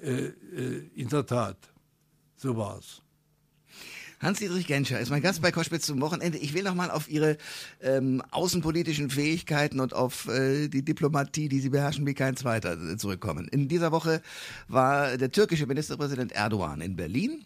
[0.02, 1.58] Äh, äh, in der Tat,
[2.36, 3.02] so war es.
[4.22, 6.38] Hans-Dietrich Genscher ist mein Gast bei Koschwitz zum Wochenende.
[6.38, 7.38] Ich will noch mal auf Ihre
[7.82, 12.98] ähm, außenpolitischen Fähigkeiten und auf äh, die Diplomatie, die Sie beherrschen wie kein zweiter, äh,
[12.98, 13.48] zurückkommen.
[13.48, 14.22] In dieser Woche
[14.68, 17.46] war der türkische Ministerpräsident Erdogan in Berlin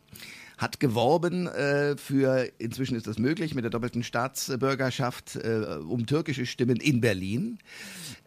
[0.57, 6.45] hat geworben äh, für, inzwischen ist das möglich, mit der doppelten Staatsbürgerschaft äh, um türkische
[6.45, 7.59] Stimmen in Berlin.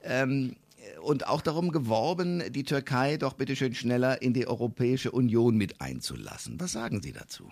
[0.02, 0.56] Ähm,
[1.02, 5.80] und auch darum geworben, die Türkei doch bitte schön schneller in die Europäische Union mit
[5.80, 6.60] einzulassen.
[6.60, 7.50] Was sagen Sie dazu?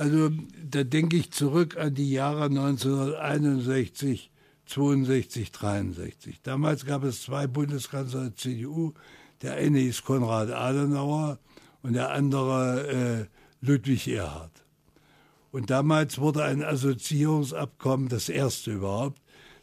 [0.00, 0.30] Also
[0.64, 4.30] da denke ich zurück an die Jahre 1961,
[4.64, 6.40] 62, 63.
[6.42, 8.94] Damals gab es zwei Bundeskanzler der CDU.
[9.42, 11.38] Der eine ist Konrad Adenauer
[11.82, 13.26] und der andere äh,
[13.60, 14.64] Ludwig Erhard.
[15.52, 19.20] Und damals wurde ein Assoziierungsabkommen, das erste überhaupt,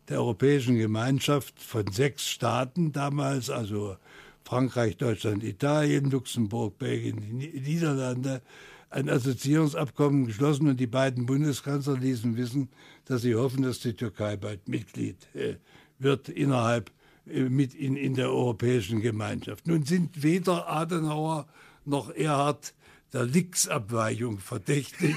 [0.07, 3.97] der Europäischen Gemeinschaft von sechs Staaten damals, also
[4.43, 8.43] Frankreich, Deutschland, Italien, Luxemburg, Belgien, die Niederlande,
[8.89, 12.69] ein Assoziierungsabkommen geschlossen und die beiden Bundeskanzler ließen wissen,
[13.05, 15.55] dass sie hoffen, dass die Türkei bald Mitglied äh,
[15.99, 16.91] wird innerhalb
[17.25, 19.67] äh, mit in, in der Europäischen Gemeinschaft.
[19.67, 21.47] Nun sind weder Adenauer
[21.85, 22.73] noch Erhard
[23.13, 25.15] der Lix-Abweichung verdächtig,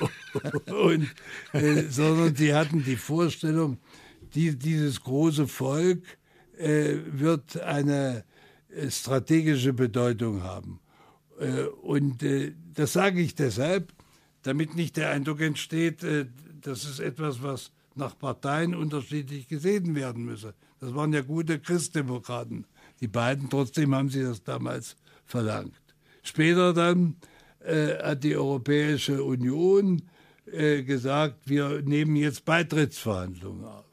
[0.66, 1.08] und,
[1.52, 3.78] äh, sondern sie hatten die Vorstellung,
[4.34, 6.02] die, dieses große Volk
[6.56, 8.24] äh, wird eine
[8.88, 10.80] strategische Bedeutung haben.
[11.42, 13.92] Äh, und äh, das sage ich deshalb,
[14.42, 16.26] damit nicht der Eindruck entsteht, äh,
[16.60, 20.54] das ist etwas, was nach Parteien unterschiedlich gesehen werden müsse.
[20.80, 22.66] Das waren ja gute Christdemokraten,
[23.00, 23.50] die beiden.
[23.50, 25.80] Trotzdem haben sie das damals verlangt.
[26.22, 27.16] Später dann
[27.60, 30.02] äh, hat die Europäische Union
[30.46, 33.91] äh, gesagt, wir nehmen jetzt Beitrittsverhandlungen auf.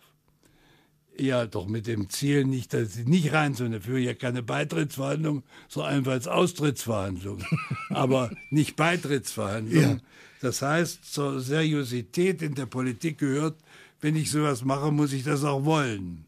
[1.19, 5.43] Ja, doch mit dem Ziel nicht, dass sie nicht rein, sondern für ja keine Beitrittsverhandlungen,
[5.67, 7.45] so einfach Austrittsverhandlungen,
[7.89, 9.97] aber nicht Beitrittsverhandlungen.
[9.97, 10.03] Ja.
[10.41, 13.57] Das heißt, zur Seriosität in der Politik gehört,
[13.99, 16.25] wenn ich sowas mache, muss ich das auch wollen.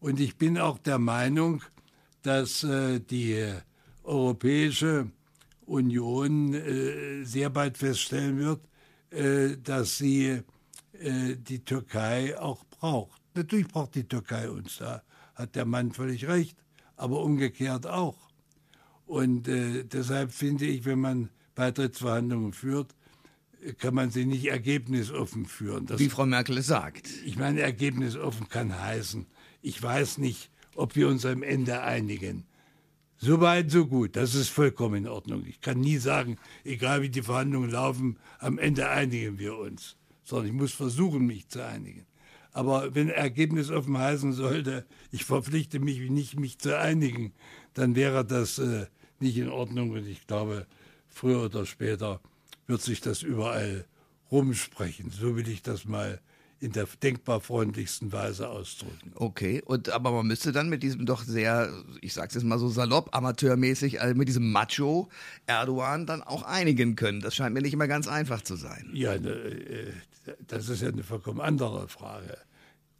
[0.00, 1.62] Und ich bin auch der Meinung,
[2.22, 3.42] dass äh, die
[4.02, 5.10] Europäische
[5.64, 8.60] Union äh, sehr bald feststellen wird,
[9.10, 10.42] äh, dass sie
[11.00, 13.20] äh, die Türkei auch braucht.
[13.36, 15.02] Natürlich braucht die Türkei uns, da
[15.34, 16.56] hat der Mann völlig recht,
[16.96, 18.16] aber umgekehrt auch.
[19.06, 22.94] Und äh, deshalb finde ich, wenn man Beitrittsverhandlungen führt,
[23.78, 25.86] kann man sie nicht ergebnisoffen führen.
[25.86, 27.08] Das, Wie Frau Merkel es sagt.
[27.24, 29.26] Ich meine, ergebnisoffen kann heißen,
[29.62, 32.44] ich weiß nicht, ob wir uns am Ende einigen.
[33.18, 34.14] So weit, so gut.
[34.14, 35.44] Das ist vollkommen in Ordnung.
[35.46, 39.96] Ich kann nie sagen, egal wie die Verhandlungen laufen, am Ende einigen wir uns.
[40.22, 42.04] Sondern ich muss versuchen, mich zu einigen.
[42.56, 47.34] Aber wenn Ergebnis offen heißen sollte, ich verpflichte mich nicht, mich zu einigen,
[47.74, 48.86] dann wäre das äh,
[49.20, 49.90] nicht in Ordnung.
[49.90, 50.66] Und ich glaube,
[51.06, 52.18] früher oder später
[52.66, 53.84] wird sich das überall
[54.32, 55.10] rumsprechen.
[55.10, 56.18] So will ich das mal
[56.58, 59.12] in der denkbar freundlichsten Weise ausdrücken.
[59.16, 62.70] Okay, und aber man müsste dann mit diesem doch sehr, ich sag's jetzt mal so
[62.70, 65.10] salopp, amateurmäßig, also mit diesem Macho
[65.44, 67.20] Erdogan dann auch einigen können.
[67.20, 68.88] Das scheint mir nicht immer ganz einfach zu sein.
[68.94, 69.92] Ja, ne,
[70.46, 72.38] das ist ja eine vollkommen andere Frage.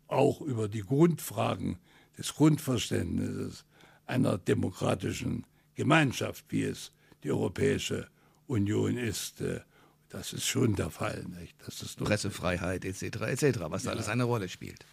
[0.09, 1.79] Auch über die Grundfragen
[2.17, 3.65] des Grundverständnisses
[4.07, 5.45] einer demokratischen
[5.75, 6.93] Gemeinschaft, wie es
[7.25, 8.09] die Europäische
[8.47, 9.61] Union ist, äh,
[10.09, 11.25] das ist schon der Fall.
[11.39, 11.55] Nicht?
[11.65, 13.03] Das ist Pressefreiheit etc.
[13.03, 13.91] etc., was ja.
[13.91, 14.87] da alles eine Rolle spielt.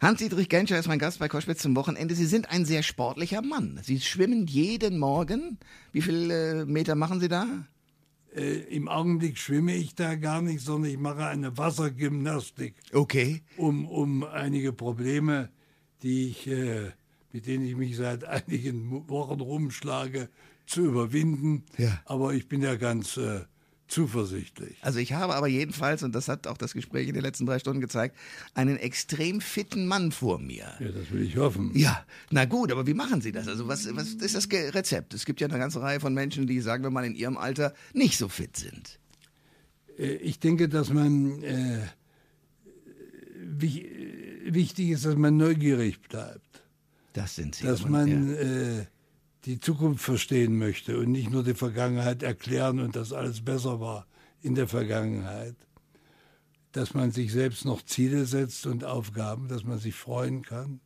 [0.00, 2.16] Hans-Dietrich Genscher ist mein Gast bei Koschwitz zum Wochenende.
[2.16, 3.80] Sie sind ein sehr sportlicher Mann.
[3.84, 5.58] Sie schwimmen jeden Morgen.
[5.92, 7.46] Wie viele Meter machen Sie da?
[8.34, 12.74] Äh, Im Augenblick schwimme ich da gar nicht, sondern ich mache eine Wassergymnastik.
[12.92, 13.42] Okay.
[13.56, 15.50] Um, um einige Probleme,
[16.02, 16.90] die ich, äh,
[17.32, 20.28] mit denen ich mich seit einigen Wochen rumschlage,
[20.66, 21.64] zu überwinden.
[21.76, 22.00] Ja.
[22.04, 23.40] Aber ich bin ja ganz äh,
[23.92, 24.78] zuversichtlich.
[24.80, 27.58] Also ich habe aber jedenfalls, und das hat auch das Gespräch in den letzten drei
[27.58, 28.16] Stunden gezeigt,
[28.54, 30.72] einen extrem fitten Mann vor mir.
[30.80, 31.70] Ja, das will ich hoffen.
[31.74, 33.48] Ja, na gut, aber wie machen Sie das?
[33.48, 35.12] Also was, was ist das Rezept?
[35.12, 37.74] Es gibt ja eine ganze Reihe von Menschen, die, sagen wir mal, in ihrem Alter
[37.92, 38.98] nicht so fit sind.
[39.98, 41.86] Äh, ich denke, dass man äh,
[43.44, 46.62] wichtig ist, dass man neugierig bleibt.
[47.12, 47.64] Das sind Sie.
[47.64, 48.40] Dass man ja.
[48.40, 48.86] äh,
[49.44, 54.06] die Zukunft verstehen möchte und nicht nur die Vergangenheit erklären und dass alles besser war
[54.40, 55.56] in der Vergangenheit.
[56.72, 60.80] dass man sich selbst noch Ziele setzt und Aufgaben, dass man sich freuen kann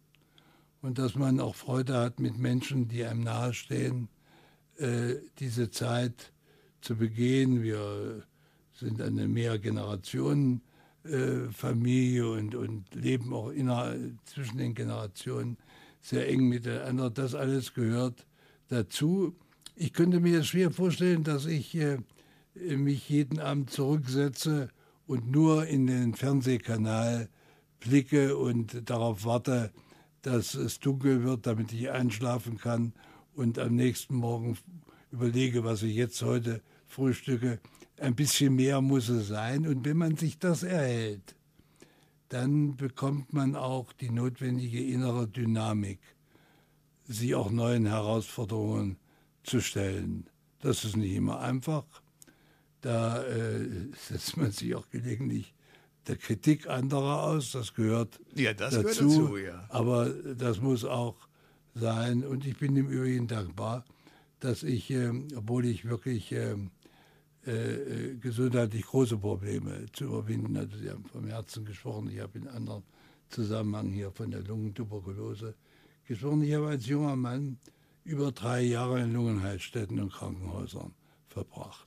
[0.83, 4.09] und dass man auch Freude hat mit Menschen, die einem nahestehen,
[4.79, 6.33] äh, diese Zeit
[6.81, 7.63] zu begehen.
[7.63, 8.25] Wir
[8.73, 13.95] sind eine Mehrgenerationen-Familie äh, und, und leben auch inner,
[14.25, 15.57] zwischen den Generationen
[16.01, 17.11] sehr eng miteinander.
[17.11, 18.27] Das alles gehört
[18.69, 19.35] dazu.
[19.75, 21.99] Ich könnte mir schwer vorstellen, dass ich äh,
[22.55, 24.69] mich jeden Abend zurücksetze
[25.07, 27.29] und nur in den Fernsehkanal
[27.81, 29.73] blicke und darauf warte,
[30.23, 32.93] dass es dunkel wird, damit ich einschlafen kann
[33.35, 34.57] und am nächsten Morgen
[35.13, 37.61] überlege, was ich jetzt heute frühstücke.
[37.99, 39.67] Ein bisschen mehr muss es sein.
[39.67, 41.35] Und wenn man sich das erhält,
[42.29, 46.01] dann bekommt man auch die notwendige innere Dynamik,
[47.09, 48.97] sich auch neuen Herausforderungen
[49.43, 50.29] zu stellen.
[50.61, 51.85] Das ist nicht immer einfach.
[52.81, 55.55] Da äh, setzt man sich auch gelegentlich
[56.07, 57.53] der Kritik anderer aus.
[57.53, 58.83] Das gehört ja, das dazu.
[58.83, 59.67] Gehört dazu ja.
[59.69, 61.17] Aber das muss auch
[61.75, 62.25] sein.
[62.25, 63.85] Und ich bin im Übrigen dankbar,
[64.41, 66.71] dass ich, äh, obwohl ich wirklich ähm,
[67.47, 72.39] äh, äh, gesundheitlich große Probleme zu überwinden hatte, Sie haben vom Herzen gesprochen, ich habe
[72.39, 72.83] in anderen
[73.29, 75.55] Zusammenhang hier von der Lungentuberkulose
[76.07, 76.43] gesprochen.
[76.43, 77.59] Ich habe als junger Mann
[78.05, 80.95] über drei Jahre in Lungenheilstätten und Krankenhäusern
[81.29, 81.87] verbracht.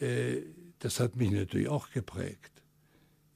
[0.00, 0.42] Äh,
[0.78, 2.62] das hat mich natürlich auch geprägt.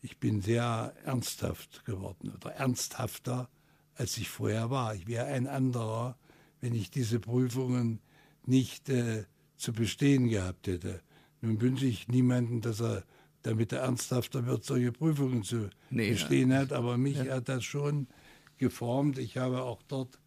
[0.02, 3.50] Ich bin sehr ernsthaft geworden oder ernsthafter,
[3.94, 4.94] als ich vorher war.
[4.94, 6.16] Ich wäre ein anderer,
[6.60, 8.00] wenn ich diese Prüfungen
[8.46, 9.24] nicht äh,
[9.56, 11.02] zu bestehen gehabt hätte.
[11.42, 13.04] Nun wünsche ich niemanden, dass er,
[13.42, 16.58] damit er ernsthafter wird, solche Prüfungen zu nee, bestehen ja.
[16.58, 17.36] hat, aber mich ja.
[17.36, 18.06] hat das schon
[18.60, 19.18] geformt.
[19.18, 20.20] Ich habe auch dort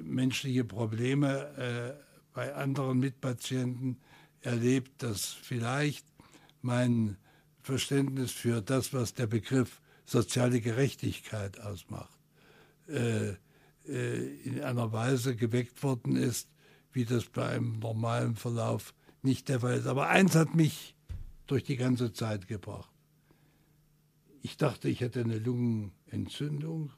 [0.00, 2.02] menschliche Probleme äh,
[2.32, 3.98] bei anderen Mitpatienten
[4.40, 6.06] erlebt, dass vielleicht
[6.62, 7.16] mein
[7.60, 12.18] Verständnis für das, was der Begriff soziale Gerechtigkeit ausmacht,
[12.88, 13.34] äh,
[13.86, 16.48] äh, in einer Weise geweckt worden ist,
[16.92, 19.86] wie das bei einem normalen Verlauf nicht der Fall ist.
[19.86, 20.94] Aber eins hat mich
[21.46, 22.90] durch die ganze Zeit gebracht.
[24.42, 26.92] Ich dachte, ich hätte eine Lungenentzündung,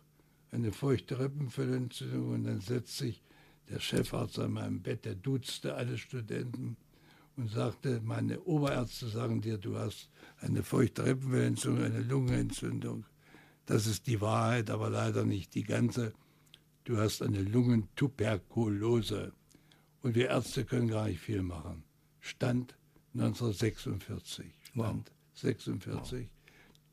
[0.53, 3.23] eine feuchte Rippenfellentzündung und dann setzt sich
[3.69, 6.77] der Chefarzt an meinem Bett, der duzte alle Studenten
[7.37, 13.07] und sagte, meine Oberärzte sagen dir, du hast eine feuchte Rippenfellentzündung, eine Lungenentzündung.
[13.67, 16.13] Das ist die Wahrheit, aber leider nicht die ganze.
[16.85, 19.33] Du hast eine Lungentuberkulose.
[20.03, 21.85] Und wir Ärzte können gar nicht viel machen.
[22.19, 22.77] Stand
[23.15, 24.47] 1946.
[24.63, 25.15] Stand wow.
[25.35, 26.21] 46.
[26.21, 26.29] Wow.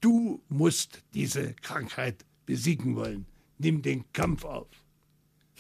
[0.02, 3.26] Du musst diese Krankheit besiegen wollen.
[3.58, 4.70] Nimm den Kampf auf.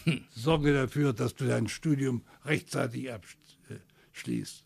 [0.04, 0.24] Hm.
[0.30, 4.66] Sorge dafür, dass du dein Studium rechtzeitig abschließt.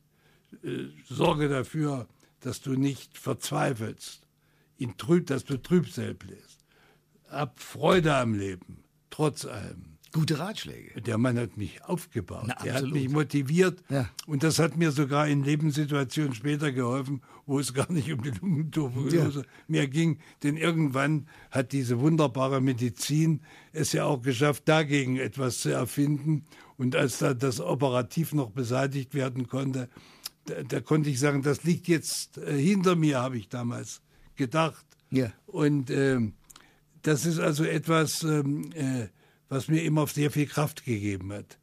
[0.64, 2.08] Äh, sorge dafür,
[2.42, 4.28] dass du nicht verzweifelst,
[4.78, 6.66] ihn trüb, dass du Trübsal bläst.
[7.30, 9.91] Hab Freude am Leben, trotz allem.
[10.14, 11.02] Gute Ratschläge.
[11.02, 12.44] Der Mann hat mich aufgebaut.
[12.48, 13.82] Na, er hat mich motiviert.
[13.88, 14.10] Ja.
[14.28, 18.32] Und das hat mir sogar in Lebenssituationen später geholfen, wo es gar nicht um die
[18.32, 19.46] Lungentuberkulose ja.
[19.68, 20.20] mehr ging.
[20.44, 23.42] Denn irgendwann hat diese wunderbare Medizin
[23.72, 26.44] es ja auch geschafft, dagegen etwas zu erfinden.
[26.78, 29.88] Und als da das operativ noch beseitigt werden konnte,
[30.46, 34.02] da, da konnte ich sagen, das liegt jetzt äh, hinter mir, habe ich damals
[34.36, 34.86] gedacht.
[35.10, 35.32] Ja.
[35.46, 36.20] Und äh,
[37.02, 39.08] das ist also etwas, ähm, äh,
[39.52, 41.60] was mir immer sehr viel Kraft gegeben hat.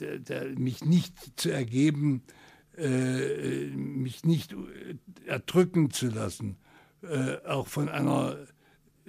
[0.00, 2.22] Der, der, mich nicht zu ergeben,
[2.76, 4.54] äh, mich nicht
[5.24, 6.58] erdrücken zu lassen,
[7.02, 8.36] äh, auch von einer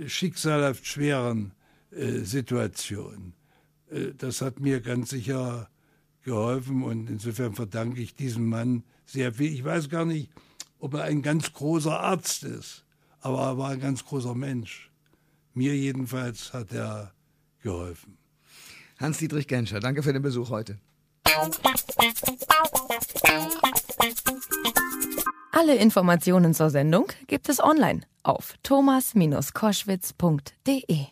[0.05, 1.51] schicksalhaft schweren
[1.91, 3.33] äh, Situation.
[3.89, 5.69] Äh, das hat mir ganz sicher
[6.21, 9.51] geholfen und insofern verdanke ich diesem Mann sehr viel.
[9.51, 10.31] Ich weiß gar nicht,
[10.79, 12.85] ob er ein ganz großer Arzt ist,
[13.19, 14.91] aber er war ein ganz großer Mensch.
[15.53, 17.13] Mir jedenfalls hat er
[17.61, 18.17] geholfen.
[18.99, 20.77] Hans-Dietrich Genscher, danke für den Besuch heute.
[25.51, 31.05] Alle Informationen zur Sendung gibt es online auf thomas-koschwitz.de.